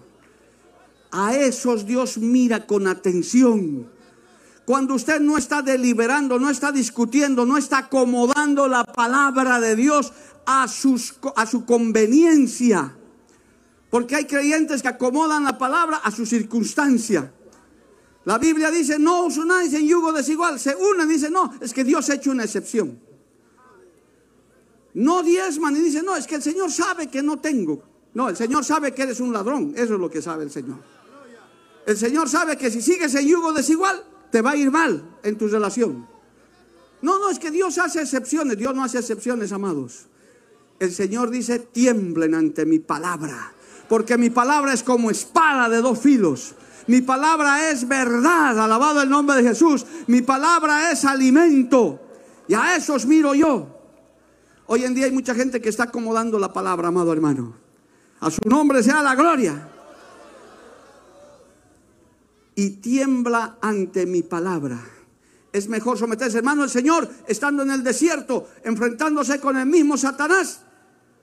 [1.12, 3.90] A esos Dios mira con atención.
[4.70, 10.14] Cuando usted no está deliberando, no está discutiendo, no está acomodando la palabra de Dios
[10.46, 12.96] a, su conveniencia.
[13.90, 17.34] Porque hay creyentes que acomodan la palabra a su circunstancia.
[18.26, 20.60] La Biblia dice, no os unáis en yugo desigual.
[20.60, 23.00] Se unen, dice, no, es que Dios ha hecho una excepción.
[24.94, 27.82] No diezman y dicen, no, es que el Señor sabe que no tengo.
[28.14, 29.74] No, el Señor sabe que eres un ladrón.
[29.76, 30.78] Eso es lo que sabe el Señor.
[31.88, 35.38] El Señor sabe que si sigues en yugo desigual, te va a ir mal en
[35.38, 36.08] tu relación.
[37.02, 38.58] No, no, es que Dios hace excepciones.
[38.58, 40.08] Dios no hace excepciones, amados.
[40.80, 43.54] El Señor dice, tiemblen ante mi palabra.
[43.88, 46.56] Porque mi palabra es como espada de dos filos.
[46.88, 49.86] Mi palabra es verdad, alabado el nombre de Jesús.
[50.08, 52.00] Mi palabra es alimento.
[52.48, 53.68] Y a esos miro yo.
[54.66, 57.56] Hoy en día hay mucha gente que está acomodando la palabra, amado hermano.
[58.20, 59.69] A su nombre sea la gloria.
[62.60, 64.78] Y tiembla ante mi palabra.
[65.54, 66.66] Es mejor someterse, hermano.
[66.66, 70.60] El Señor, estando en el desierto, enfrentándose con el mismo Satanás,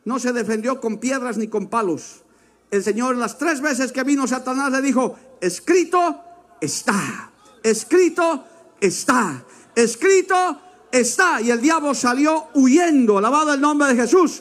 [0.06, 2.22] no se defendió con piedras ni con palos.
[2.70, 6.22] El Señor las tres veces que vino Satanás le dijo, escrito
[6.58, 7.30] está,
[7.62, 8.42] escrito
[8.80, 9.44] está,
[9.74, 10.58] escrito
[10.90, 11.42] está.
[11.42, 14.40] Y el diablo salió huyendo, alabado el nombre de Jesús.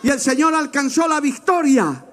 [0.00, 2.04] Y el Señor alcanzó la victoria.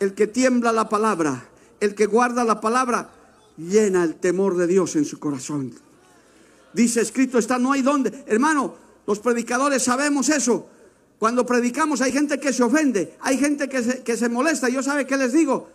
[0.00, 3.10] El que tiembla la palabra, el que guarda la palabra,
[3.56, 5.72] llena el temor de Dios en su corazón.
[6.72, 8.24] Dice escrito está, no hay donde.
[8.26, 8.74] Hermano,
[9.06, 10.68] los predicadores sabemos eso.
[11.18, 14.68] Cuando predicamos hay gente que se ofende, hay gente que se, que se molesta.
[14.68, 15.68] Yo sabe qué les digo,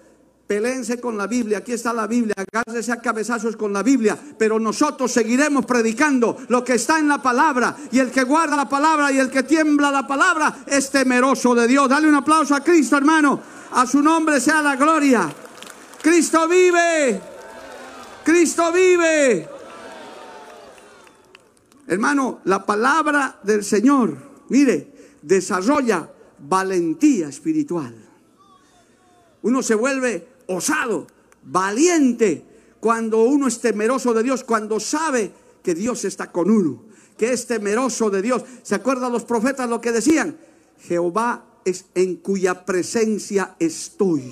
[0.52, 4.60] Pelense con la Biblia, aquí está la Biblia, agárrese a cabezazos con la Biblia, pero
[4.60, 7.74] nosotros seguiremos predicando lo que está en la palabra.
[7.90, 11.68] Y el que guarda la palabra y el que tiembla la palabra es temeroso de
[11.68, 11.88] Dios.
[11.88, 13.40] Dale un aplauso a Cristo, hermano.
[13.72, 15.34] A su nombre sea la gloria.
[16.02, 17.31] Cristo vive.
[18.24, 19.48] Cristo vive.
[21.88, 24.16] Hermano, la palabra del Señor,
[24.50, 27.94] mire, desarrolla valentía espiritual.
[29.42, 31.08] Uno se vuelve osado,
[31.44, 32.46] valiente,
[32.80, 35.32] cuando uno es temeroso de Dios, cuando sabe
[35.64, 36.84] que Dios está con uno,
[37.18, 38.44] que es temeroso de Dios.
[38.64, 40.38] ¿Se acuerdan los profetas lo que decían?
[40.80, 44.32] Jehová es en cuya presencia estoy.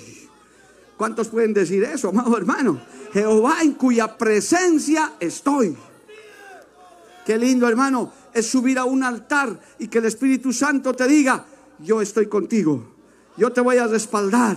[0.96, 2.80] ¿Cuántos pueden decir eso, amado hermano?
[3.12, 5.76] Jehová en cuya presencia estoy.
[7.26, 11.44] Qué lindo, hermano, es subir a un altar y que el Espíritu Santo te diga,
[11.78, 12.94] yo estoy contigo,
[13.36, 14.56] yo te voy a respaldar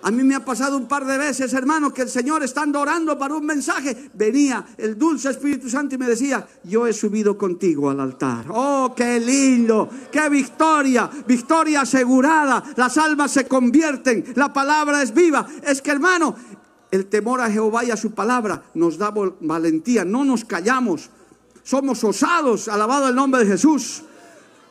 [0.00, 3.18] A mí me ha pasado un par de veces, hermano, que el Señor estando orando
[3.18, 7.90] para un mensaje, venía el dulce Espíritu Santo y me decía, yo he subido contigo
[7.90, 8.46] al altar.
[8.48, 12.62] Oh, qué lindo, qué victoria, victoria asegurada.
[12.76, 15.46] Las almas se convierten, la palabra es viva.
[15.64, 16.36] Es que, hermano,
[16.90, 21.10] el temor a Jehová y a su palabra nos da valentía, no nos callamos.
[21.62, 24.02] Somos osados, alabado el nombre de Jesús.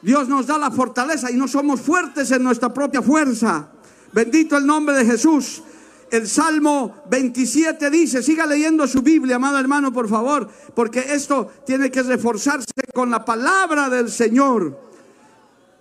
[0.02, 3.70] Dios nos da la fortaleza y no somos fuertes en nuestra propia fuerza.
[4.14, 5.62] Bendito el nombre de Jesús.
[6.10, 11.92] El Salmo 27 dice, siga leyendo su Biblia, amado hermano, por favor, porque esto tiene
[11.92, 14.80] que reforzarse con la palabra del Señor.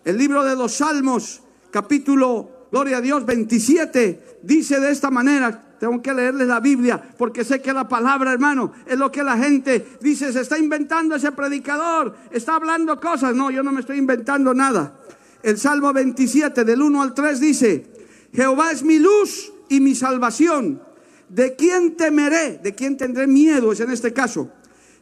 [0.04, 6.00] El libro de los Salmos, capítulo, gloria a Dios, 27, dice de esta manera, tengo
[6.00, 9.98] que leerles la Biblia porque sé que la palabra, hermano, es lo que la gente
[10.00, 13.34] dice, se está inventando ese predicador, está hablando cosas.
[13.34, 14.98] No, yo no me estoy inventando nada.
[15.42, 17.86] El Salmo 27 del 1 al 3 dice,
[18.32, 20.82] Jehová es mi luz y mi salvación.
[21.28, 22.58] ¿De quién temeré?
[22.62, 23.72] ¿De quién tendré miedo?
[23.72, 24.50] Es en este caso.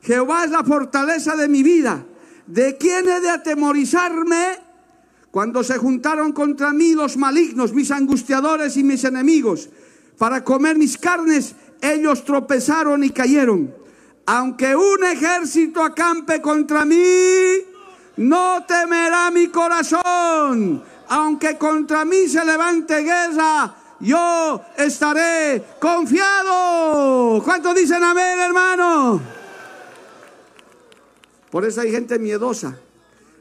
[0.02, 2.04] Jehová es la fortaleza de mi vida.
[2.46, 4.58] ¿De quién he de atemorizarme?
[5.30, 9.68] Cuando se juntaron contra mí los malignos, mis angustiadores y mis enemigos,
[10.18, 13.74] para comer mis carnes, ellos tropezaron y cayeron.
[14.26, 17.04] Aunque un ejército acampe contra mí,
[18.16, 27.42] no temerá mi corazón aunque contra mí se levante guerra, yo estaré confiado.
[27.42, 29.20] ¿Cuántos dicen amén, hermano?
[31.50, 32.78] Por eso hay gente miedosa.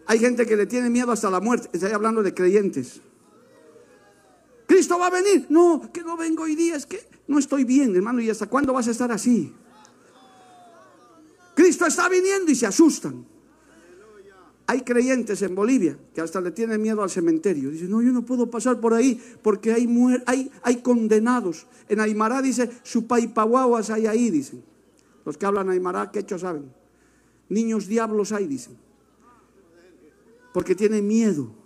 [0.06, 1.70] Hay gente que le tiene miedo hasta la muerte.
[1.74, 3.02] Estoy hablando de creyentes.
[4.68, 5.48] Cristo va a venir.
[5.50, 6.76] No, que no vengo hoy día.
[6.76, 8.22] Es que no estoy bien, hermano.
[8.22, 9.54] ¿Y hasta cuándo vas a estar así?
[11.56, 13.26] Cristo está viniendo y se asustan.
[14.66, 17.70] Hay creyentes en Bolivia que hasta le tienen miedo al cementerio.
[17.70, 19.88] Dicen, no, yo no puedo pasar por ahí porque hay,
[20.26, 21.68] hay, hay condenados.
[21.90, 24.64] En Aymara dice, supaipahuahuas hay ahí, dicen.
[25.26, 26.74] Los que hablan Aymara, que hecho saben.
[27.50, 28.78] Niños diablos hay, dicen.
[30.54, 31.63] Porque tienen miedo.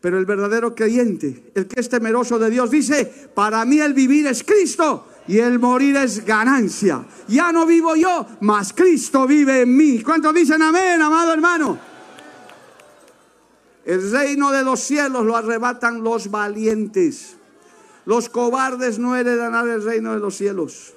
[0.00, 4.26] Pero el verdadero creyente, el que es temeroso de Dios, dice, para mí el vivir
[4.26, 7.04] es Cristo y el morir es ganancia.
[7.28, 10.02] Ya no vivo yo, mas Cristo vive en mí.
[10.02, 11.78] ¿Cuántos dicen amén, amado hermano?
[13.84, 17.36] El reino de los cielos lo arrebatan los valientes.
[18.06, 20.94] Los cobardes no heredan el reino de los cielos.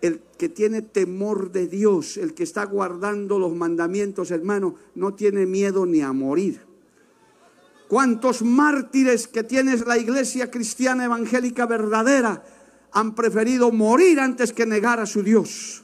[0.00, 5.46] El que tiene temor de Dios, el que está guardando los mandamientos, hermano, no tiene
[5.46, 6.67] miedo ni a morir.
[7.88, 12.44] ¿Cuántos mártires que tiene la iglesia cristiana evangélica verdadera
[12.92, 15.82] han preferido morir antes que negar a su Dios?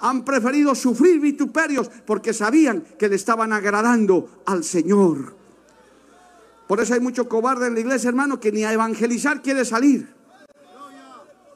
[0.00, 5.36] Han preferido sufrir vituperios porque sabían que le estaban agradando al Señor.
[6.66, 10.08] Por eso hay mucho cobarde en la iglesia, hermano, que ni a evangelizar quiere salir.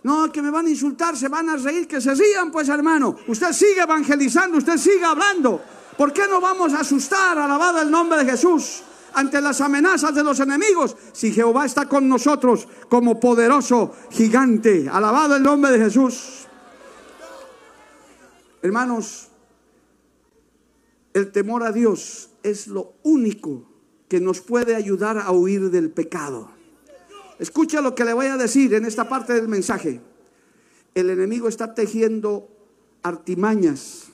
[0.02, 3.16] No, que me van a insultar, se van a reír, que se rían, pues hermano.
[3.26, 5.61] Usted sigue evangelizando, usted sigue hablando.
[5.96, 8.82] ¿Por qué no vamos a asustar, alabado el nombre de Jesús,
[9.16, 10.96] ante las amenazas de los enemigos?
[11.12, 16.46] Si Jehová está con nosotros como poderoso gigante, alabado el nombre de Jesús.
[18.62, 19.29] Hermanos,
[21.14, 23.64] el temor a Dios es lo único
[24.09, 26.50] que nos puede ayudar a huir del pecado.
[27.38, 30.00] Escucha lo que le voy a decir en esta parte del mensaje.
[30.94, 32.48] El enemigo está tejiendo
[33.02, 34.05] artimañas.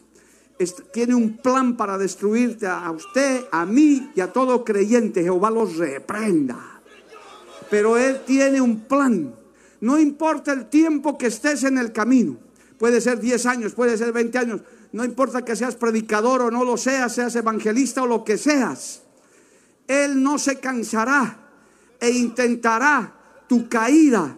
[0.93, 5.23] Tiene un plan para destruirte a usted, a mí y a todo creyente.
[5.23, 6.81] Jehová los reprenda.
[7.71, 9.35] Pero Él tiene un plan.
[9.81, 12.37] No importa el tiempo que estés en el camino.
[12.79, 14.61] Puede ser 10 años, puede ser 20 años.
[14.93, 19.03] No importa que seas predicador o no lo seas, seas evangelista o lo que seas.
[19.87, 21.39] Él no se cansará
[21.99, 23.15] e intentará
[23.49, 24.37] tu caída.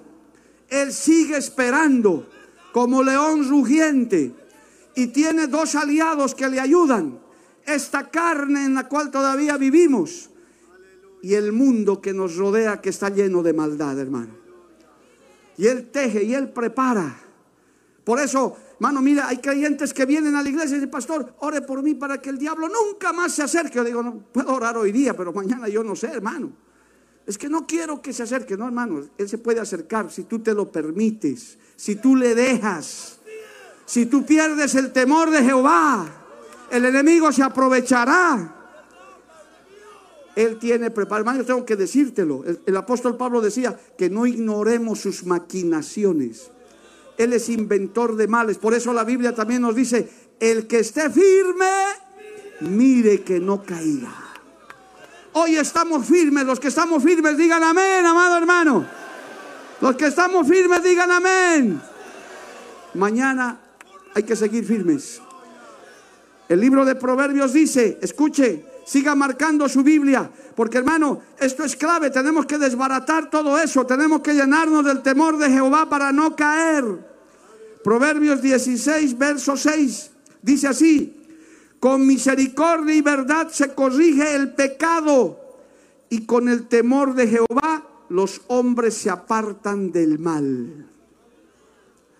[0.68, 2.28] Él sigue esperando
[2.72, 4.34] como león rugiente
[4.94, 7.20] y tiene dos aliados que le ayudan.
[7.66, 10.30] Esta carne en la cual todavía vivimos
[11.22, 14.34] y el mundo que nos rodea que está lleno de maldad, hermano.
[15.56, 17.20] Y Él teje y Él prepara.
[18.04, 21.62] Por eso Mano, mira, hay creyentes que vienen a la iglesia y dicen, pastor, ore
[21.62, 23.76] por mí para que el diablo nunca más se acerque.
[23.76, 26.52] Yo digo, no, puedo orar hoy día, pero mañana yo no sé, hermano.
[27.26, 29.02] Es que no quiero que se acerque, no, hermano.
[29.16, 33.20] Él se puede acercar si tú te lo permites, si tú le dejas,
[33.86, 36.06] si tú pierdes el temor de Jehová,
[36.70, 38.52] el enemigo se aprovechará.
[40.34, 41.20] Él tiene preparado.
[41.20, 42.44] Hermano, yo tengo que decírtelo.
[42.66, 46.50] el apóstol Pablo decía que no ignoremos sus maquinaciones.
[47.16, 48.58] Él es inventor de males.
[48.58, 50.08] Por eso la Biblia también nos dice,
[50.40, 51.70] el que esté firme,
[52.60, 54.12] mire que no caiga.
[55.34, 58.86] Hoy estamos firmes, los que estamos firmes digan amén, amado hermano.
[59.80, 61.80] Los que estamos firmes digan amén.
[62.94, 63.63] Mañana
[64.14, 65.20] hay que seguir firmes.
[66.48, 72.10] El libro de Proverbios dice, escuche, siga marcando su Biblia, porque hermano, esto es clave,
[72.10, 76.84] tenemos que desbaratar todo eso, tenemos que llenarnos del temor de Jehová para no caer.
[77.82, 80.10] Proverbios 16, verso 6,
[80.42, 81.20] dice así,
[81.80, 85.40] con misericordia y verdad se corrige el pecado
[86.08, 90.86] y con el temor de Jehová los hombres se apartan del mal.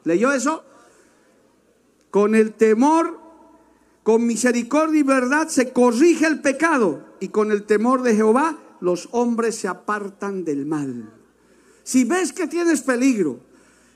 [0.04, 0.64] ¿Leyó eso?
[2.14, 3.18] Con el temor,
[4.04, 9.08] con misericordia y verdad se corrige el pecado y con el temor de Jehová los
[9.10, 11.12] hombres se apartan del mal.
[11.82, 13.40] Si ves que tienes peligro,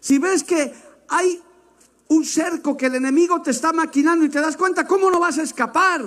[0.01, 0.73] si ves que
[1.07, 1.41] hay
[2.09, 5.39] un cerco que el enemigo te está maquinando y te das cuenta, ¿cómo no vas
[5.39, 6.03] a escapar?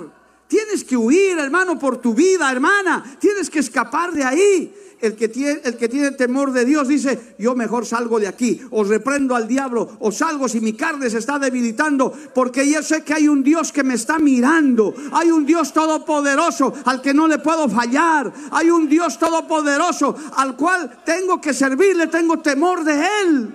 [0.48, 3.16] Tienes que huir, hermano, por tu vida, hermana.
[3.20, 7.34] Tienes que escapar de ahí el que, tiene, el que tiene temor de Dios dice,
[7.36, 11.18] yo mejor salgo de aquí, o reprendo al diablo, o salgo si mi carne se
[11.18, 15.44] está debilitando, porque yo sé que hay un Dios que me está mirando, hay un
[15.44, 21.40] Dios todopoderoso al que no le puedo fallar, hay un Dios todopoderoso al cual tengo
[21.40, 23.54] que servirle, tengo temor de Él.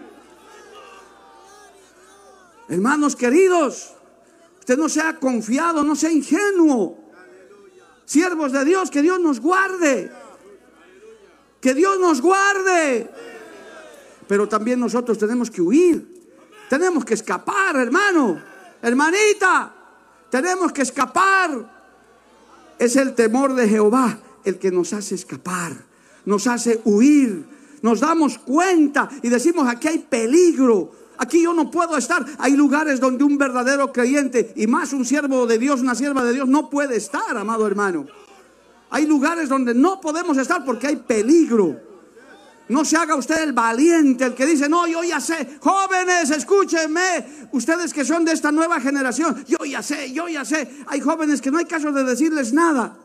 [2.68, 3.94] Hermanos queridos,
[4.60, 7.08] usted no sea confiado, no sea ingenuo.
[8.04, 10.12] Siervos de Dios, que Dios nos guarde.
[11.62, 13.10] Que Dios nos guarde.
[14.28, 16.18] Pero también nosotros tenemos que huir.
[16.70, 18.42] Tenemos que escapar, hermano.
[18.82, 19.74] Hermanita,
[20.30, 21.78] tenemos que escapar.
[22.78, 25.74] Es el temor de Jehová el que nos hace escapar,
[26.26, 27.58] nos hace huir.
[27.82, 30.92] Nos damos cuenta y decimos, aquí hay peligro.
[31.20, 32.26] Aquí yo no puedo estar.
[32.40, 36.34] Hay lugares donde un verdadero creyente y más un siervo de Dios, una sierva de
[36.34, 38.08] Dios, no puede estar, amado hermano.
[38.90, 41.88] Hay lugares donde no podemos estar porque hay peligro.
[42.70, 45.58] No se haga usted el valiente, el que dice, no, yo ya sé.
[45.62, 47.48] Jóvenes, escúchenme.
[47.54, 50.70] Ustedes que son de esta nueva generación, yo ya sé, yo ya sé.
[50.88, 52.98] Hay jóvenes que no hay caso de decirles nada.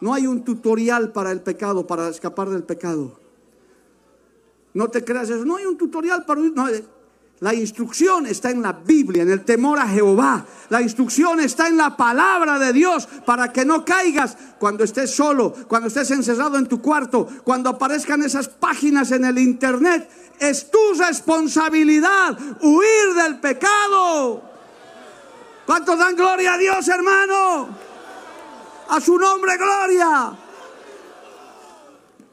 [0.00, 3.20] No hay un tutorial para el pecado, para escapar del pecado.
[4.74, 5.44] No te creas eso.
[5.44, 6.40] No hay un tutorial para...
[6.40, 6.66] No,
[7.42, 10.46] la instrucción está en la Biblia, en el temor a Jehová.
[10.68, 15.52] La instrucción está en la palabra de Dios para que no caigas cuando estés solo,
[15.66, 20.08] cuando estés encerrado en tu cuarto, cuando aparezcan esas páginas en el internet.
[20.38, 24.40] Es tu responsabilidad huir del pecado.
[25.66, 27.70] ¿Cuántos dan gloria a Dios, hermano?
[28.88, 30.32] A su nombre, gloria.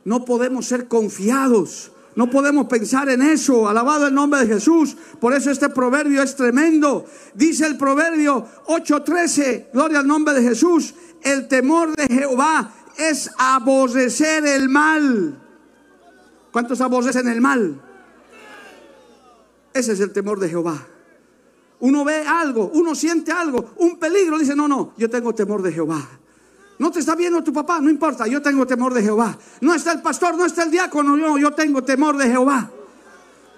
[0.05, 3.70] No podemos ser confiados no podemos pensar en eso.
[3.70, 4.97] Alabado el nombre de Jesús.
[5.22, 7.05] Por eso este proverbio es tremendo.
[7.34, 10.93] Dice el proverbio 8:13, gloria al nombre de Jesús.
[11.22, 15.41] El temor de Jehová es aborrecer el mal.
[16.51, 17.82] ¿Cuántos aborrecen el mal?
[19.74, 20.88] Ese es el temor de Jehová.
[21.80, 25.72] Uno ve algo, uno siente algo, un peligro, dice, no, no, yo tengo temor de
[25.72, 26.18] Jehová.
[26.80, 29.38] No te está viendo tu papá, no importa, yo tengo temor de Jehová.
[29.60, 32.72] No está el pastor, no está el diácono, yo, yo tengo temor de Jehová.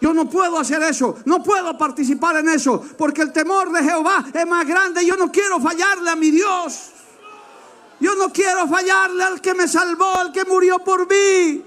[0.01, 4.25] Yo no puedo hacer eso, no puedo participar en eso, porque el temor de Jehová
[4.33, 5.05] es más grande.
[5.05, 6.89] Yo no quiero fallarle a mi Dios.
[7.99, 11.63] Yo no quiero fallarle al que me salvó, al que murió por mí.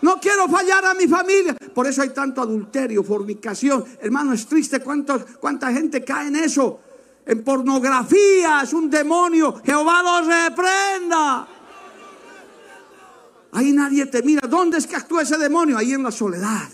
[0.00, 1.54] No quiero fallar a mi familia.
[1.72, 3.84] Por eso hay tanto adulterio, fornicación.
[4.00, 6.80] Hermano, es triste cuánta gente cae en eso
[7.24, 9.60] en pornografía, es un demonio.
[9.64, 11.48] Jehová lo reprenda.
[13.52, 14.48] Ahí nadie te mira.
[14.48, 15.76] ¿Dónde es que actúa ese demonio?
[15.76, 16.68] Ahí en la soledad.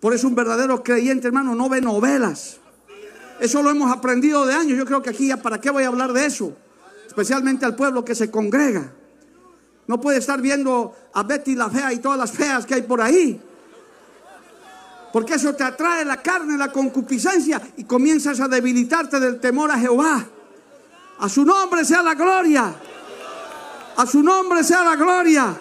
[0.00, 2.58] Por eso un verdadero creyente, hermano, no ve novelas.
[3.40, 4.78] Eso lo hemos aprendido de años.
[4.78, 6.56] Yo creo que aquí ya, ¿para qué voy a hablar de eso?
[7.06, 8.92] Especialmente al pueblo que se congrega.
[9.86, 13.00] No puede estar viendo a Betty la fea y todas las feas que hay por
[13.00, 13.40] ahí.
[15.12, 19.78] Porque eso te atrae la carne, la concupiscencia y comienzas a debilitarte del temor a
[19.78, 20.26] Jehová.
[21.18, 22.74] A su nombre sea la gloria.
[23.96, 25.56] A su nombre sea la gloria.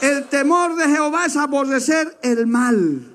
[0.00, 3.14] El temor de Jehová es aborrecer el mal.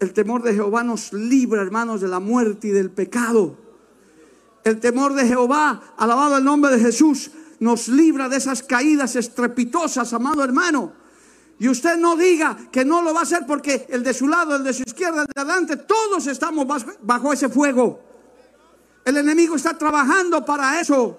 [0.00, 3.56] El temor de Jehová nos libra, hermanos, de la muerte y del pecado.
[4.64, 7.30] El temor de Jehová, alabado el nombre de Jesús,
[7.60, 11.05] nos libra de esas caídas estrepitosas, amado hermano
[11.58, 14.56] y usted no diga que no lo va a hacer porque el de su lado,
[14.56, 16.66] el de su izquierda, el de adelante, todos estamos
[17.00, 18.00] bajo ese fuego.
[19.04, 21.18] El enemigo está trabajando para eso.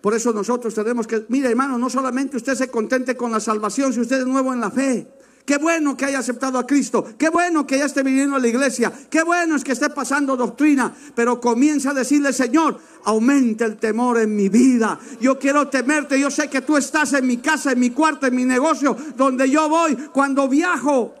[0.00, 3.92] Por eso nosotros tenemos que, mire hermano, no solamente usted se contente con la salvación
[3.92, 5.06] si usted es nuevo en la fe.
[5.44, 7.04] Qué bueno que haya aceptado a Cristo.
[7.18, 8.90] Qué bueno que ya esté viniendo a la iglesia.
[9.10, 10.94] Qué bueno es que esté pasando doctrina.
[11.14, 14.98] Pero comienza a decirle, Señor, aumenta el temor en mi vida.
[15.20, 16.18] Yo quiero temerte.
[16.18, 19.50] Yo sé que tú estás en mi casa, en mi cuarto, en mi negocio, donde
[19.50, 21.14] yo voy cuando viajo.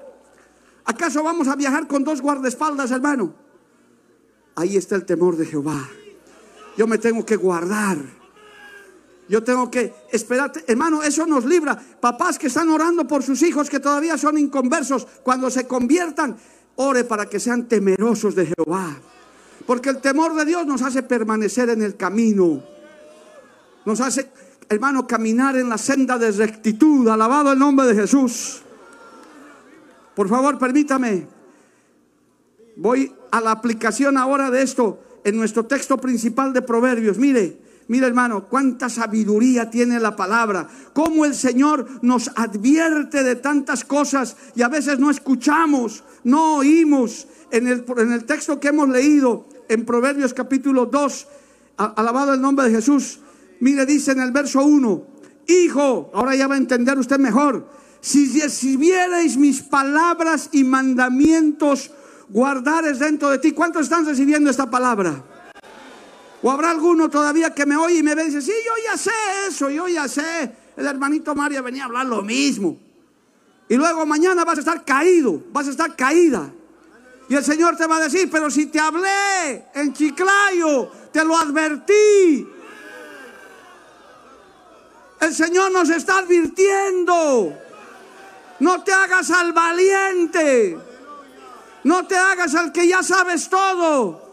[0.86, 3.34] ¿Acaso vamos a viajar con dos guardaespaldas, hermano?
[4.54, 5.86] Ahí está el temor de Jehová.
[6.78, 7.98] Yo me tengo que guardar.
[9.28, 10.52] Yo tengo que esperar.
[10.66, 11.80] Hermano, eso nos libra.
[12.00, 16.36] Papás que están orando por sus hijos que todavía son inconversos, cuando se conviertan,
[16.76, 18.96] ore para que sean temerosos de Jehová.
[19.66, 22.62] Porque el temor de Dios nos hace permanecer en el camino.
[23.86, 24.30] Nos hace,
[24.68, 27.08] hermano, caminar en la senda de rectitud.
[27.08, 28.62] Alabado el nombre de Jesús.
[30.14, 31.26] Por favor, permítame.
[32.76, 37.18] Voy a la aplicación ahora de esto en nuestro texto principal de Proverbios.
[37.18, 40.68] Mire, mire hermano, cuánta sabiduría tiene la palabra.
[40.92, 47.28] Cómo el Señor nos advierte de tantas cosas y a veces no escuchamos, no oímos.
[47.50, 51.28] En el, en el texto que hemos leído en Proverbios capítulo 2,
[51.76, 53.20] alabado el nombre de Jesús.
[53.60, 55.06] Mire, dice en el verso 1,
[55.46, 57.68] Hijo, ahora ya va a entender usted mejor.
[58.00, 61.90] Si recibierais mis palabras y mandamientos,
[62.28, 63.52] guardares dentro de ti.
[63.52, 65.24] ¿Cuántos están recibiendo esta palabra?
[66.46, 68.98] ¿O habrá alguno todavía que me oye y me ve y dice, sí, yo ya
[68.98, 69.10] sé
[69.48, 70.52] eso, yo ya sé.
[70.76, 72.78] El hermanito Mario venía a hablar lo mismo.
[73.66, 76.52] Y luego mañana vas a estar caído, vas a estar caída.
[77.30, 81.34] Y el Señor te va a decir, pero si te hablé en Chiclayo, te lo
[81.34, 82.46] advertí.
[85.20, 87.58] El Señor nos está advirtiendo.
[88.60, 90.76] No te hagas al valiente.
[91.84, 94.23] No te hagas al que ya sabes todo.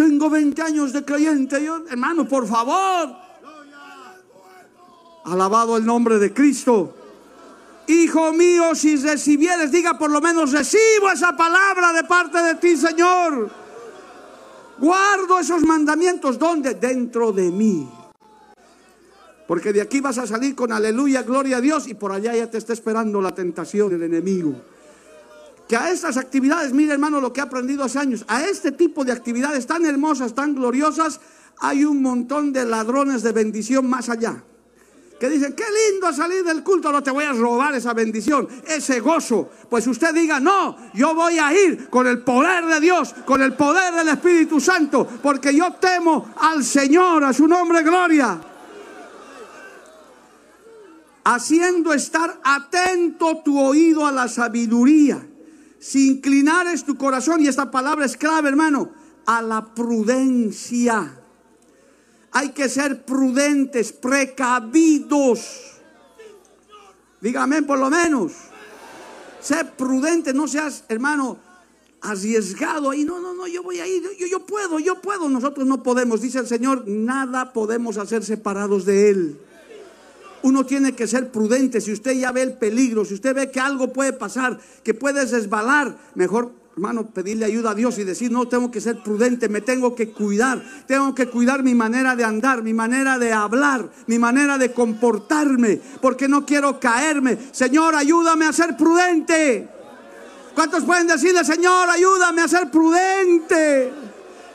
[0.00, 1.62] Tengo 20 años de creyente.
[1.62, 3.14] Yo, hermano, por favor.
[5.26, 6.94] Alabado el nombre de Cristo.
[7.86, 12.78] Hijo mío, si recibieres, diga por lo menos, recibo esa palabra de parte de ti,
[12.78, 13.50] Señor.
[14.78, 16.38] Guardo esos mandamientos.
[16.38, 16.76] ¿Dónde?
[16.76, 17.86] Dentro de mí.
[19.46, 22.50] Porque de aquí vas a salir con aleluya, gloria a Dios, y por allá ya
[22.50, 24.54] te está esperando la tentación del enemigo.
[25.70, 29.04] Que a estas actividades, mire hermano lo que he aprendido hace años, a este tipo
[29.04, 31.20] de actividades tan hermosas, tan gloriosas,
[31.60, 34.42] hay un montón de ladrones de bendición más allá
[35.20, 35.62] que dicen, qué
[35.92, 39.48] lindo salir del culto, no te voy a robar esa bendición, ese gozo.
[39.68, 43.52] Pues usted diga, no, yo voy a ir con el poder de Dios, con el
[43.52, 48.40] poder del Espíritu Santo, porque yo temo al Señor, a su nombre gloria.
[51.22, 55.29] Haciendo estar atento tu oído a la sabiduría,
[55.80, 58.90] si inclinares tu corazón, y esta palabra es clave, hermano,
[59.26, 61.20] a la prudencia
[62.32, 65.40] hay que ser prudentes, precavidos.
[67.20, 68.32] Dígame por lo menos.
[69.40, 71.38] Sé prudente, no seas, hermano,
[72.02, 73.04] arriesgado ahí.
[73.04, 75.28] No, no, no, yo voy ahí, yo, yo puedo, yo puedo.
[75.28, 79.40] Nosotros no podemos, dice el Señor, nada podemos hacer separados de Él.
[80.42, 81.80] Uno tiene que ser prudente.
[81.80, 85.24] Si usted ya ve el peligro, si usted ve que algo puede pasar, que puede
[85.24, 89.60] resbalar, mejor hermano, pedirle ayuda a Dios y decir, no, tengo que ser prudente, me
[89.60, 94.18] tengo que cuidar, tengo que cuidar mi manera de andar, mi manera de hablar, mi
[94.18, 97.36] manera de comportarme, porque no quiero caerme.
[97.52, 99.68] Señor, ayúdame a ser prudente.
[100.54, 103.92] ¿Cuántos pueden decirle, Señor, ayúdame a ser prudente,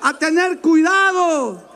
[0.01, 1.74] a tener cuidado?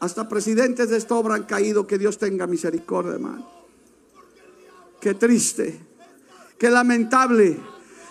[0.00, 3.48] Hasta presidentes de esta obra han caído, que Dios tenga misericordia, hermano.
[5.00, 5.80] Qué triste.
[6.58, 7.58] Qué lamentable.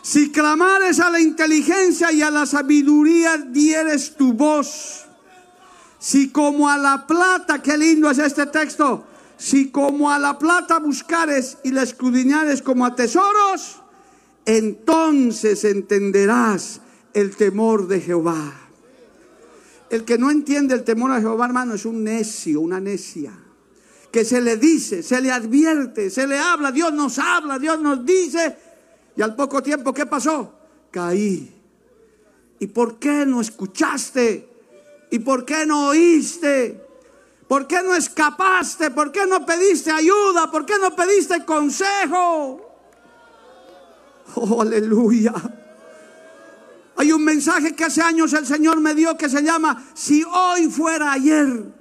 [0.02, 5.06] Si clamares a la inteligencia y a la sabiduría dieres tu voz.
[6.00, 9.06] Si como a la plata, qué lindo es este texto.
[9.38, 13.82] Si como a la plata buscares y la escudriñares como a tesoros,
[14.46, 16.82] entonces entenderás
[17.14, 18.65] el temor de Jehová.
[19.90, 23.34] El que no entiende el temor a Jehová, hermano, es un necio, una necia
[24.16, 28.06] que se le dice, se le advierte, se le habla, Dios nos habla, Dios nos
[28.06, 28.56] dice,
[29.14, 30.54] y al poco tiempo, ¿qué pasó?
[30.90, 31.54] Caí.
[32.58, 34.48] ¿Y por qué no escuchaste?
[35.12, 36.82] ¿Y por qué no oíste?
[37.46, 38.90] ¿Por qué no escapaste?
[38.92, 40.50] ¿Por qué no pediste ayuda?
[40.50, 42.62] ¿Por qué no pediste consejo?
[44.36, 45.34] Oh, aleluya.
[46.98, 50.70] Hay un mensaje que hace años el Señor me dio que se llama, si hoy
[50.70, 51.74] fuera ayer.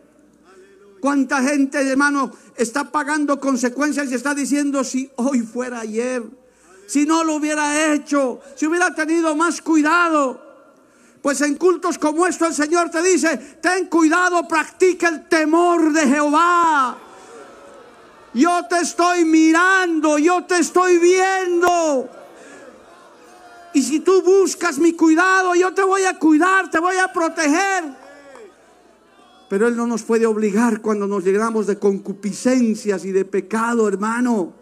[1.01, 6.23] ¿Cuánta gente, hermano, está pagando consecuencias y está diciendo si hoy fuera ayer?
[6.87, 10.43] Si no lo hubiera hecho, si hubiera tenido más cuidado.
[11.23, 16.07] Pues en cultos como esto el Señor te dice, ten cuidado, practica el temor de
[16.07, 16.99] Jehová.
[18.35, 22.09] Yo te estoy mirando, yo te estoy viendo.
[23.75, 27.85] Y si tú buscas mi cuidado, yo te voy a cuidar, te voy a proteger.
[29.49, 34.53] Pero Él no nos puede obligar cuando nos llenamos de concupiscencias y de pecado, hermano.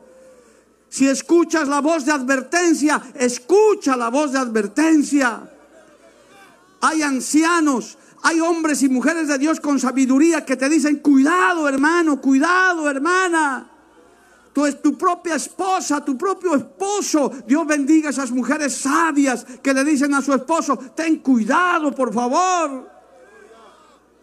[0.88, 5.50] Si escuchas la voz de advertencia, escucha la voz de advertencia.
[6.80, 12.20] Hay ancianos, hay hombres y mujeres de Dios con sabiduría que te dicen, cuidado hermano,
[12.20, 13.71] cuidado hermana.
[14.54, 17.32] Es tu propia esposa, tu propio esposo.
[17.46, 22.12] Dios bendiga a esas mujeres sabias que le dicen a su esposo, ten cuidado por
[22.12, 22.90] favor.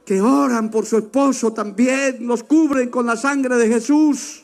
[0.06, 4.44] Que oran por su esposo también, los cubren con la sangre de Jesús.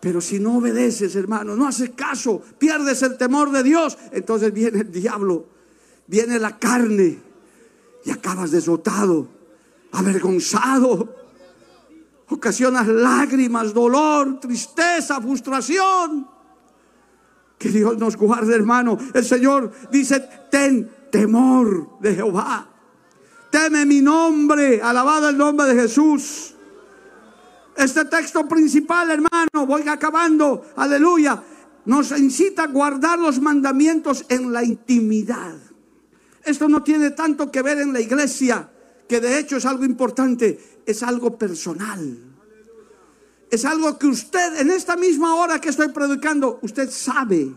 [0.00, 4.80] Pero si no obedeces, hermano, no haces caso, pierdes el temor de Dios, entonces viene
[4.80, 5.46] el diablo,
[6.06, 7.18] viene la carne
[8.04, 9.28] y acabas desotado,
[9.92, 11.23] avergonzado.
[12.34, 16.28] Ocasionas lágrimas, dolor, tristeza, frustración.
[17.56, 18.98] Que Dios nos guarde, hermano.
[19.14, 22.68] El Señor dice, ten temor de Jehová.
[23.50, 26.56] Teme mi nombre, alabado el nombre de Jesús.
[27.76, 31.40] Este texto principal, hermano, voy acabando, aleluya,
[31.84, 35.54] nos incita a guardar los mandamientos en la intimidad.
[36.42, 38.70] Esto no tiene tanto que ver en la iglesia,
[39.08, 42.18] que de hecho es algo importante, es algo personal.
[43.50, 47.54] Es algo que usted, en esta misma hora que estoy predicando, usted sabe.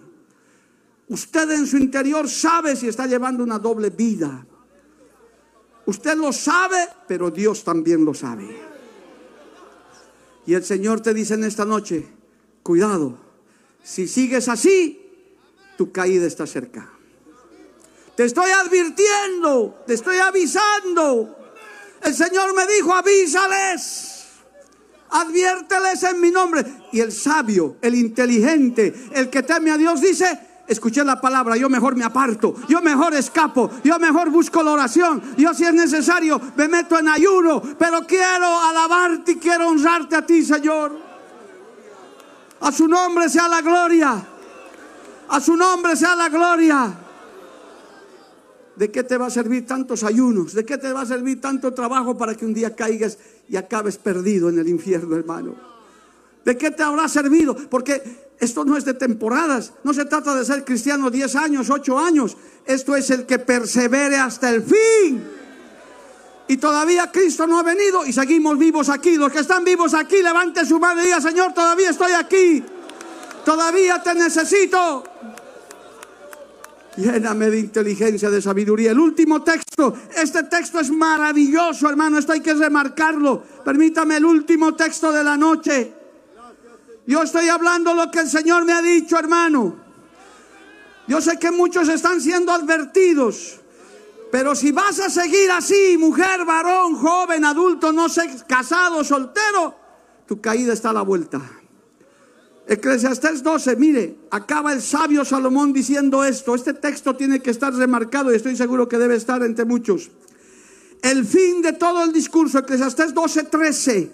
[1.10, 4.46] Usted en su interior sabe si está llevando una doble vida.
[5.86, 8.56] Usted lo sabe, pero Dios también lo sabe.
[10.46, 12.06] Y el Señor te dice en esta noche,
[12.62, 13.18] cuidado,
[13.84, 15.02] si sigues así,
[15.78, 16.97] tu caída está cerca.
[18.18, 21.38] Te estoy advirtiendo, te estoy avisando.
[22.02, 24.26] El Señor me dijo, avísales,
[25.12, 26.66] adviérteles en mi nombre.
[26.92, 31.70] Y el sabio, el inteligente, el que teme a Dios dice, escuché la palabra, yo
[31.70, 36.42] mejor me aparto, yo mejor escapo, yo mejor busco la oración, yo si es necesario
[36.56, 40.92] me meto en ayuno, pero quiero alabarte y quiero honrarte a ti, Señor.
[42.62, 44.26] A su nombre sea la gloria,
[45.30, 47.04] a su nombre sea la gloria.
[48.78, 50.54] ¿De qué te va a servir tantos ayunos?
[50.54, 53.18] ¿De qué te va a servir tanto trabajo para que un día caigas
[53.50, 55.56] y acabes perdido en el infierno, hermano?
[56.46, 57.58] ¿De qué te habrá servido?
[57.70, 59.74] Porque esto no es de temporadas.
[59.84, 62.38] No se trata de ser cristiano 10 años, 8 años.
[62.66, 65.24] Esto es el que persevere hasta el fin.
[66.48, 69.18] Y todavía Cristo no ha venido y seguimos vivos aquí.
[69.18, 72.64] Los que están vivos aquí, levante su mano y diga, Señor, todavía estoy aquí.
[73.44, 75.04] Todavía te necesito.
[76.98, 78.92] Lléname de inteligencia, de sabiduría.
[78.92, 82.18] El último texto, este texto es maravilloso, hermano.
[82.18, 83.44] Esto hay que remarcarlo.
[83.64, 85.94] Permítame el último texto de la noche.
[87.06, 89.76] Yo estoy hablando lo que el Señor me ha dicho, hermano.
[91.08, 93.60] Yo sé que muchos están siendo advertidos.
[94.32, 99.76] Pero si vas a seguir así, mujer, varón, joven, adulto, no sé, casado, soltero,
[100.28, 101.40] tu caída está a la vuelta.
[102.68, 106.54] Eclesiastés 12, mire, acaba el sabio Salomón diciendo esto.
[106.54, 110.12] Este texto tiene que estar remarcado y estoy seguro que debe estar entre muchos.
[111.02, 114.12] El fin de todo el discurso, Eclesiastés 12, 13.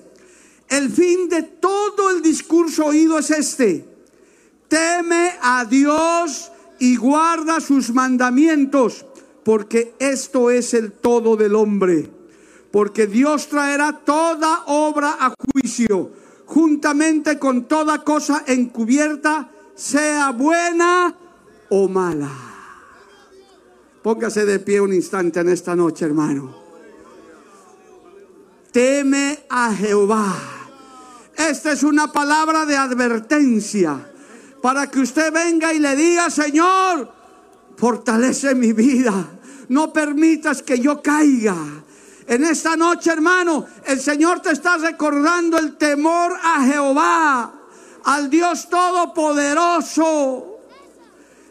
[0.69, 3.85] El fin de todo el discurso oído es este.
[4.67, 9.05] Teme a Dios y guarda sus mandamientos,
[9.43, 12.09] porque esto es el todo del hombre.
[12.71, 16.11] Porque Dios traerá toda obra a juicio,
[16.45, 21.15] juntamente con toda cosa encubierta, sea buena
[21.69, 22.31] o mala.
[24.01, 26.63] Póngase de pie un instante en esta noche, hermano
[28.73, 30.35] teme a Jehová.
[31.37, 34.11] Esta es una palabra de advertencia
[34.61, 37.09] para que usted venga y le diga, Señor,
[37.77, 39.13] fortalece mi vida.
[39.69, 41.55] No permitas que yo caiga.
[42.27, 47.53] En esta noche, hermano, el Señor te está recordando el temor a Jehová,
[48.05, 50.59] al Dios Todopoderoso.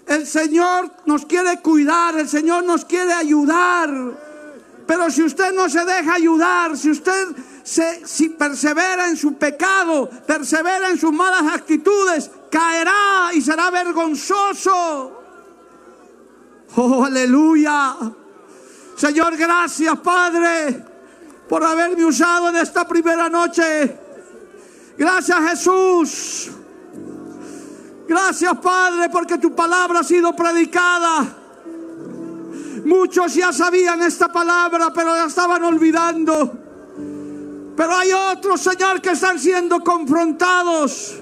[0.07, 3.91] El Señor nos quiere cuidar, el Señor nos quiere ayudar.
[4.87, 10.91] Pero si usted no se deja ayudar, si usted si persevera en su pecado, persevera
[10.91, 15.23] en sus malas actitudes, caerá y será vergonzoso.
[16.75, 17.97] Oh, aleluya.
[19.03, 20.81] Señor, gracias, Padre,
[21.49, 23.99] por haberme usado en esta primera noche.
[24.97, 26.51] Gracias, Jesús.
[28.07, 31.37] Gracias, Padre, porque tu palabra ha sido predicada.
[32.85, 36.53] Muchos ya sabían esta palabra, pero la estaban olvidando.
[37.77, 41.17] Pero hay otros, Señor, que están siendo confrontados.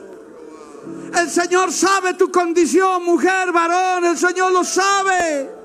[1.18, 4.04] El Señor sabe tu condición, mujer, varón.
[4.04, 5.59] El Señor lo sabe.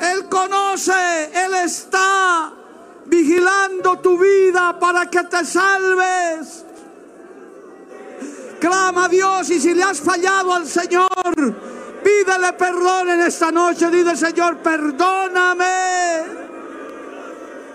[0.00, 0.92] Él conoce,
[1.32, 2.52] Él está
[3.06, 6.64] vigilando tu vida para que te salves.
[8.60, 11.08] Clama a Dios y si le has fallado al Señor,
[12.02, 13.90] pídele perdón en esta noche.
[13.90, 15.64] Dile, Señor, perdóname.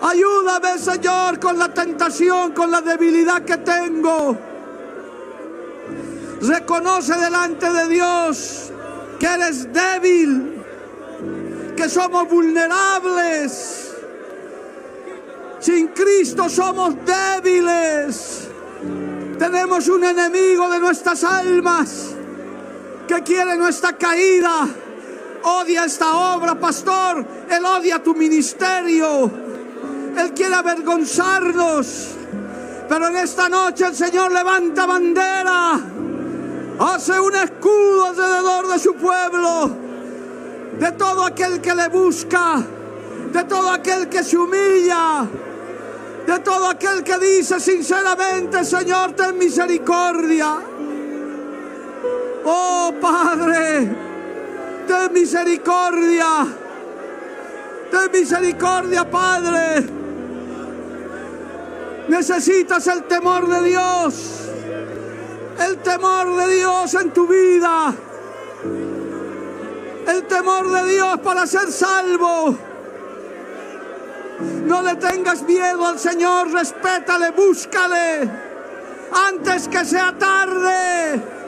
[0.02, 4.36] Ayúdame, Señor, con la tentación, con la debilidad que tengo.
[6.40, 8.72] Reconoce delante de Dios
[9.18, 10.49] que eres débil,
[11.80, 13.94] que somos vulnerables.
[15.60, 18.48] Sin Cristo somos débiles.
[19.38, 22.14] Tenemos un enemigo de nuestras almas
[23.08, 24.68] que quiere nuestra caída.
[25.42, 27.24] Odia esta obra, pastor.
[27.48, 29.30] Él odia tu ministerio.
[30.18, 32.08] Él quiere avergonzarnos.
[32.90, 35.80] Pero en esta noche el Señor levanta bandera.
[36.78, 39.89] Hace un escudo alrededor de su pueblo.
[40.78, 42.62] De todo aquel que le busca.
[43.32, 45.28] De todo aquel que se humilla
[46.26, 50.58] de todo aquel que dice sinceramente, Señor, ten misericordia.
[52.44, 53.90] Oh Padre,
[54.86, 56.46] ten misericordia.
[57.90, 59.86] Ten misericordia, Padre.
[62.08, 64.14] Necesitas el temor de Dios.
[65.58, 67.92] El temor de Dios en tu vida.
[70.10, 72.56] El temor de Dios para ser salvo.
[74.64, 78.28] No le tengas miedo al Señor, respétale, búscale
[79.28, 81.39] antes que sea tarde.